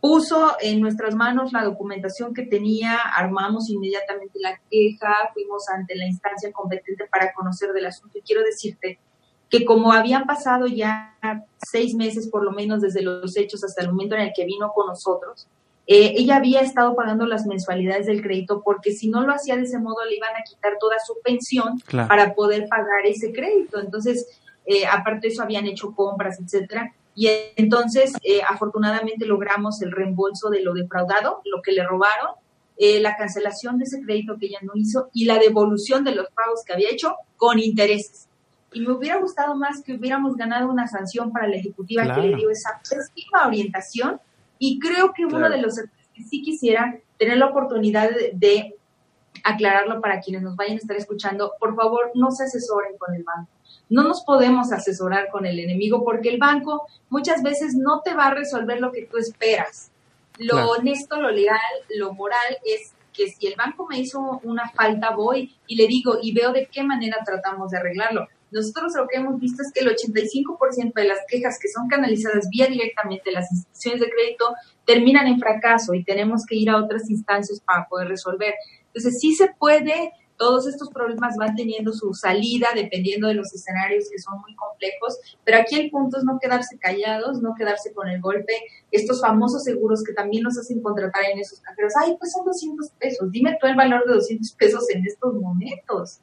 [0.00, 6.06] puso en nuestras manos la documentación que tenía, armamos inmediatamente la queja, fuimos ante la
[6.06, 8.18] instancia competente para conocer del asunto.
[8.18, 9.00] Y quiero decirte
[9.50, 11.16] que como habían pasado ya
[11.58, 14.70] seis meses por lo menos desde los hechos hasta el momento en el que vino
[14.72, 15.48] con nosotros,
[15.90, 19.62] eh, ella había estado pagando las mensualidades del crédito porque si no lo hacía de
[19.62, 23.80] ese modo le iban a quitar toda su pensión para poder pagar ese crédito.
[23.80, 26.92] Entonces, eh, aparte de eso, habían hecho compras, etcétera.
[27.18, 32.36] Y entonces, eh, afortunadamente, logramos el reembolso de lo defraudado, lo que le robaron,
[32.76, 36.28] eh, la cancelación de ese crédito que ella no hizo y la devolución de los
[36.30, 38.28] pagos que había hecho con intereses.
[38.72, 42.36] Y me hubiera gustado más que hubiéramos ganado una sanción para la ejecutiva que le
[42.36, 44.20] dio esa pésima orientación.
[44.60, 45.74] Y creo que uno de los
[46.14, 48.76] que sí quisiera tener la oportunidad de
[49.42, 53.24] aclararlo para quienes nos vayan a estar escuchando, por favor, no se asesoren con el
[53.24, 53.57] banco
[53.88, 58.26] no nos podemos asesorar con el enemigo porque el banco muchas veces no te va
[58.26, 59.90] a resolver lo que tú esperas.
[60.38, 61.58] Lo honesto, lo legal,
[61.96, 66.18] lo moral es que si el banco me hizo una falta, voy y le digo
[66.22, 68.28] y veo de qué manera tratamos de arreglarlo.
[68.50, 72.48] Nosotros lo que hemos visto es que el 85% de las quejas que son canalizadas
[72.50, 74.54] vía directamente las instituciones de crédito
[74.86, 78.54] terminan en fracaso y tenemos que ir a otras instancias para poder resolver.
[78.86, 84.08] Entonces, sí se puede todos estos problemas van teniendo su salida dependiendo de los escenarios
[84.10, 88.08] que son muy complejos, pero aquí el punto es no quedarse callados, no quedarse con
[88.08, 88.54] el golpe.
[88.90, 92.90] Estos famosos seguros que también nos hacen contratar en esos cajeros, ay, pues son 200
[92.98, 96.20] pesos, dime tú el valor de 200 pesos en estos momentos,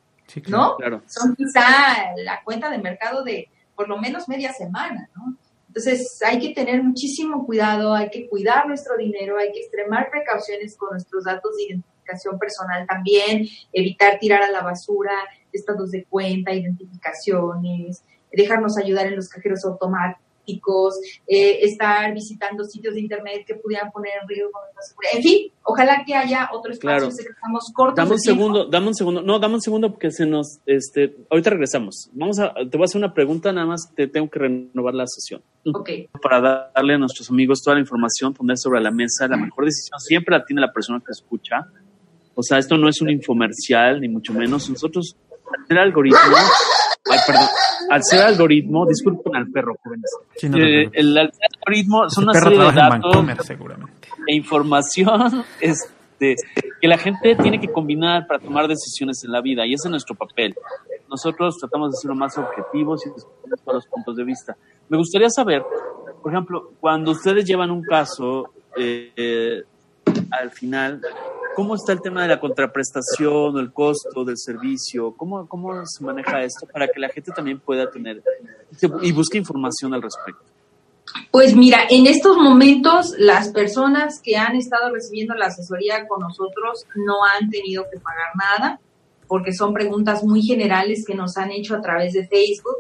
[0.48, 0.78] ¿no?
[1.06, 5.38] Son quizá la cuenta de mercado de por lo menos media semana, ¿no?
[5.68, 10.78] Entonces hay que tener muchísimo cuidado, hay que cuidar nuestro dinero, hay que extremar precauciones
[10.78, 11.95] con nuestros datos de identidad
[12.40, 15.14] personal también, evitar tirar a la basura
[15.52, 20.96] estados de cuenta, identificaciones, dejarnos ayudar en los cajeros automáticos,
[21.28, 25.12] eh, estar visitando sitios de internet que pudieran poner en riesgo nuestra seguridad.
[25.16, 27.16] En fin, ojalá que haya otro espacio, claro.
[27.16, 27.96] que estamos cortos.
[27.96, 31.50] Dame un segundo, dame un segundo, no, dame un segundo porque se nos, este, ahorita
[31.50, 32.10] regresamos.
[32.14, 35.08] Vamos a, te voy a hacer una pregunta, nada más te tengo que renovar la
[35.08, 35.42] sesión.
[35.74, 35.90] Ok.
[36.22, 40.00] Para darle a nuestros amigos toda la información, poner sobre la mesa, la mejor decisión
[40.00, 41.68] siempre la tiene la persona que escucha
[42.36, 44.70] o sea, esto no es un infomercial, ni mucho menos.
[44.70, 46.20] Nosotros, al ser algoritmo,
[47.10, 47.48] ay, perdón,
[47.90, 50.12] al ser algoritmo, disculpen al perro, jóvenes.
[50.44, 53.26] Eh, el, algoritmo son una serie de datos
[54.28, 56.36] e información este,
[56.82, 59.92] que la gente tiene que combinar para tomar decisiones en la vida, y ese es
[59.92, 60.56] nuestro papel.
[61.10, 64.58] Nosotros tratamos de ser lo más objetivos y discutir todos los puntos de vista.
[64.90, 65.64] Me gustaría saber,
[66.22, 69.64] por ejemplo, cuando ustedes llevan un caso, eh, eh,
[70.32, 71.02] al final,
[71.56, 75.14] ¿Cómo está el tema de la contraprestación o el costo del servicio?
[75.16, 78.22] ¿Cómo, ¿Cómo se maneja esto para que la gente también pueda tener
[79.02, 80.44] y busque información al respecto?
[81.32, 86.86] Pues mira, en estos momentos las personas que han estado recibiendo la asesoría con nosotros
[86.96, 88.80] no han tenido que pagar nada
[89.28, 92.78] porque son preguntas muy generales que nos han hecho a través de Facebook,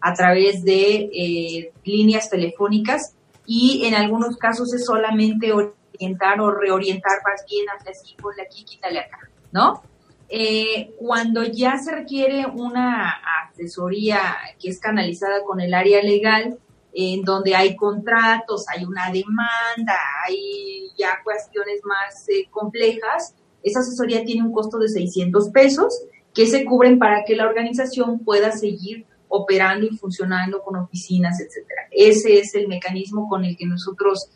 [0.00, 3.14] a través de eh, líneas telefónicas
[3.46, 5.52] y en algunos casos es solamente
[5.96, 9.82] orientar o reorientar más bien hacia así, ponle aquí, quítale acá, ¿no?
[10.28, 13.20] Eh, cuando ya se requiere una
[13.50, 16.58] asesoría que es canalizada con el área legal,
[16.92, 24.24] en donde hay contratos, hay una demanda, hay ya cuestiones más eh, complejas, esa asesoría
[24.24, 29.06] tiene un costo de 600 pesos que se cubren para que la organización pueda seguir
[29.28, 31.82] operando y funcionando con oficinas, etcétera.
[31.90, 34.30] Ese es el mecanismo con el que nosotros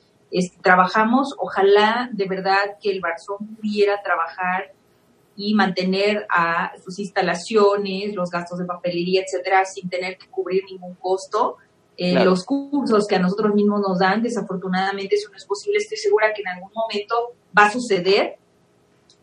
[0.63, 4.73] trabajamos, ojalá de verdad que el Barzón pudiera trabajar
[5.37, 10.95] y mantener a sus instalaciones, los gastos de papelería, etcétera, sin tener que cubrir ningún
[10.95, 11.57] costo.
[11.97, 15.79] Eh, los cursos que a nosotros mismos nos dan, desafortunadamente eso no es posible.
[15.79, 17.15] Estoy segura que en algún momento
[17.57, 18.37] va a suceder,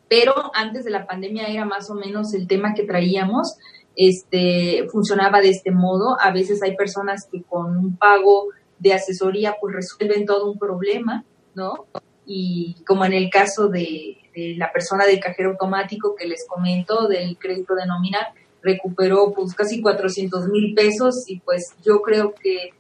[0.08, 3.56] pero antes de la pandemia era más o menos el tema que traíamos.
[3.96, 6.18] Este funcionaba de este modo.
[6.20, 8.50] A veces hay personas que con un pago
[8.80, 11.24] de asesoría pues resuelven todo un problema,
[11.56, 11.86] ¿no?
[12.26, 17.38] Y como en el caso de, la persona del cajero automático que les comento del
[17.40, 18.20] crédito de nómina,
[18.62, 22.72] recuperó pues casi 400 mil pesos y pues yo creo que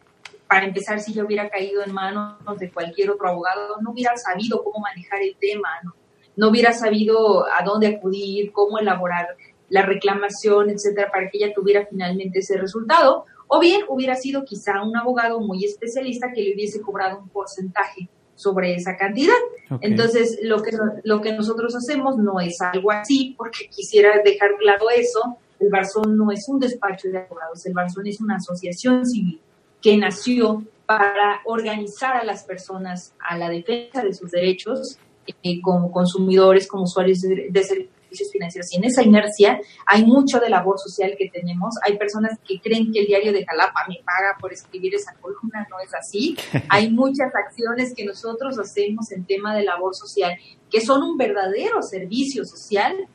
[0.47, 4.63] para empezar si yo hubiera caído en manos de cualquier otro abogado no hubiera sabido
[4.63, 5.95] cómo manejar el tema, ¿no?
[6.37, 9.35] no hubiera sabido a dónde acudir, cómo elaborar
[9.69, 14.81] la reclamación, etcétera, para que ella tuviera finalmente ese resultado, o bien hubiera sido quizá
[14.83, 19.33] un abogado muy especialista que le hubiese cobrado un porcentaje sobre esa cantidad.
[19.81, 20.71] Entonces, lo que,
[21.03, 25.37] lo que nosotros hacemos no es algo así, porque quisiera dejar claro eso.
[25.59, 29.41] El Barzón no es un despacho de abogados, el Barzón es una asociación civil
[29.81, 34.99] que nació para organizar a las personas a la defensa de sus derechos
[35.43, 37.96] eh, como consumidores, como usuarios de, de servicios
[38.31, 38.71] financieros.
[38.73, 41.75] Y en esa inercia hay mucho de labor social que tenemos.
[41.85, 45.67] Hay personas que creen que el diario de Jalapa me paga por escribir esa columna,
[45.69, 46.37] no es así.
[46.69, 50.37] Hay muchas acciones que nosotros hacemos en tema de labor social
[50.69, 53.07] que son un verdadero servicio social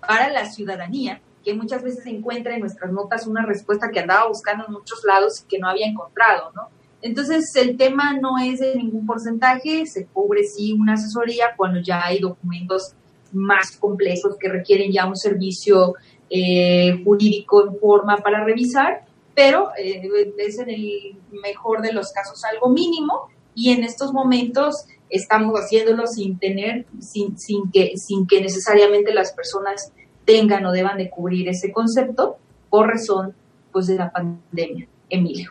[0.00, 4.66] para la ciudadanía que muchas veces encuentra en nuestras notas una respuesta que andaba buscando
[4.66, 6.68] en muchos lados y que no había encontrado, ¿no?
[7.02, 12.04] Entonces, el tema no es de ningún porcentaje, se cubre sí una asesoría cuando ya
[12.04, 12.94] hay documentos
[13.32, 15.94] más complejos que requieren ya un servicio
[16.30, 19.04] eh, jurídico en forma para revisar,
[19.34, 24.86] pero eh, es en el mejor de los casos algo mínimo y en estos momentos
[25.10, 29.92] estamos haciéndolo sin tener, sin, sin, que, sin que necesariamente las personas
[30.24, 32.36] tengan o deban de cubrir ese concepto
[32.70, 33.34] por razón
[33.70, 34.88] pues de la pandemia.
[35.10, 35.50] Emilio.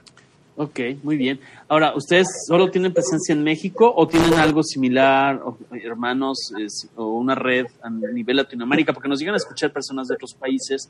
[0.61, 1.39] Ok, muy bien.
[1.67, 6.53] Ahora, ¿ustedes solo tienen presencia en México o tienen algo similar, o hermanos,
[6.95, 8.93] o una red a nivel Latinoamérica?
[8.93, 10.87] Porque nos llegan a escuchar personas de otros países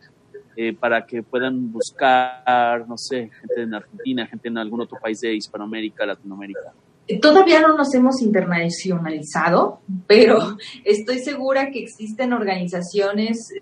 [0.58, 5.22] eh, para que puedan buscar, no sé, gente en Argentina, gente en algún otro país
[5.22, 6.74] de Hispanoamérica, Latinoamérica.
[7.22, 13.54] Todavía no nos hemos internacionalizado, pero estoy segura que existen organizaciones,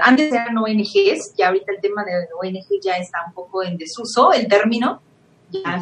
[0.00, 4.32] antes eran ONGs, ya ahorita el tema de ONG ya está un poco en desuso,
[4.32, 5.02] el término,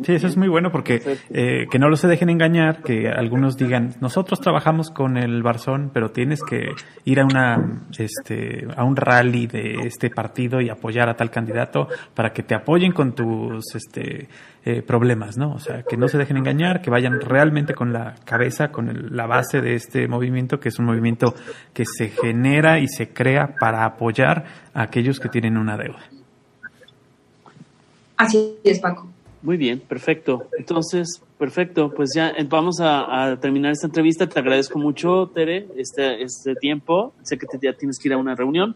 [0.03, 1.01] Sí, eso es muy bueno porque
[1.31, 5.91] eh, que no lo se dejen engañar, que algunos digan, nosotros trabajamos con el Barzón,
[5.93, 6.73] pero tienes que
[7.05, 11.89] ir a una, este, a un rally de este partido y apoyar a tal candidato
[12.15, 14.29] para que te apoyen con tus, este,
[14.67, 15.53] eh, problemas, ¿no?
[15.53, 19.27] O sea, que no se dejen engañar, que vayan realmente con la cabeza, con la
[19.27, 21.35] base de este movimiento, que es un movimiento
[21.73, 24.45] que se genera y se crea para apoyar
[24.75, 26.16] a aquellos que tienen una deuda.
[28.17, 29.09] Así es, Paco.
[29.43, 30.49] Muy bien, perfecto.
[30.59, 31.93] Entonces, perfecto.
[31.95, 34.29] Pues ya eh, vamos a, terminar esta entrevista.
[34.29, 37.13] Te agradezco mucho, Tere, este, este tiempo.
[37.23, 38.75] Sé que ya tienes que ir a una reunión,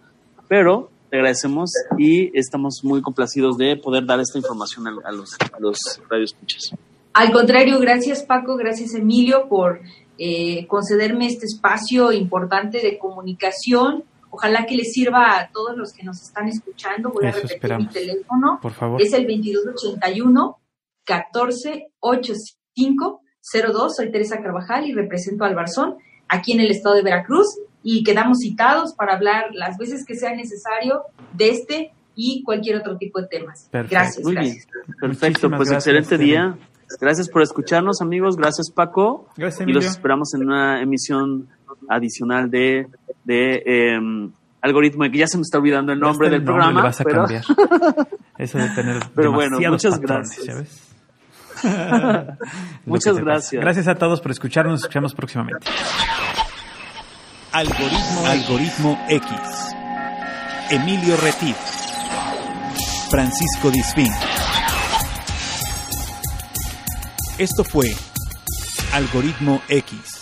[0.48, 5.58] pero te agradecemos y estamos muy complacidos de poder dar esta información a, los, a
[5.58, 6.72] los radioescuchas.
[7.12, 9.80] Al contrario, gracias Paco, gracias Emilio por
[10.18, 16.04] eh, concederme este espacio importante de comunicación Ojalá que les sirva a todos los que
[16.04, 17.10] nos están escuchando.
[17.10, 18.58] Voy a repetir mi teléfono.
[18.62, 19.02] Por favor.
[19.02, 20.56] Es el 2281
[21.06, 23.20] 1485
[23.52, 23.96] 02.
[23.96, 25.96] Soy Teresa Carvajal y represento al Barzón
[26.28, 30.34] aquí en el estado de Veracruz y quedamos citados para hablar las veces que sea
[30.34, 31.02] necesario
[31.32, 33.68] de este y cualquier otro tipo de temas.
[33.72, 34.24] Gracias.
[34.24, 34.56] Muy bien.
[35.00, 35.50] Perfecto.
[35.50, 36.56] pues excelente día.
[37.00, 38.36] Gracias por escucharnos, amigos.
[38.36, 39.28] Gracias, Paco.
[39.36, 41.48] Gracias, Y los esperamos en una emisión
[41.88, 42.88] adicional de,
[43.30, 43.98] de eh,
[44.60, 46.82] algoritmo, que ya se me está olvidando el nombre del programa.
[46.82, 47.18] vas a pero...
[47.18, 47.44] cambiar.
[48.38, 50.90] Eso de tener pero bueno, muchas gracias.
[52.86, 53.62] muchas gracias.
[53.62, 54.72] Gracias a todos por escucharnos.
[54.72, 55.66] Nos escuchamos próximamente.
[57.52, 59.30] Algoritmo, Algoritmo X.
[60.70, 61.56] Emilio Retif.
[63.10, 64.10] Francisco Disfín.
[67.38, 67.94] Esto fue
[68.92, 70.19] Algoritmo X.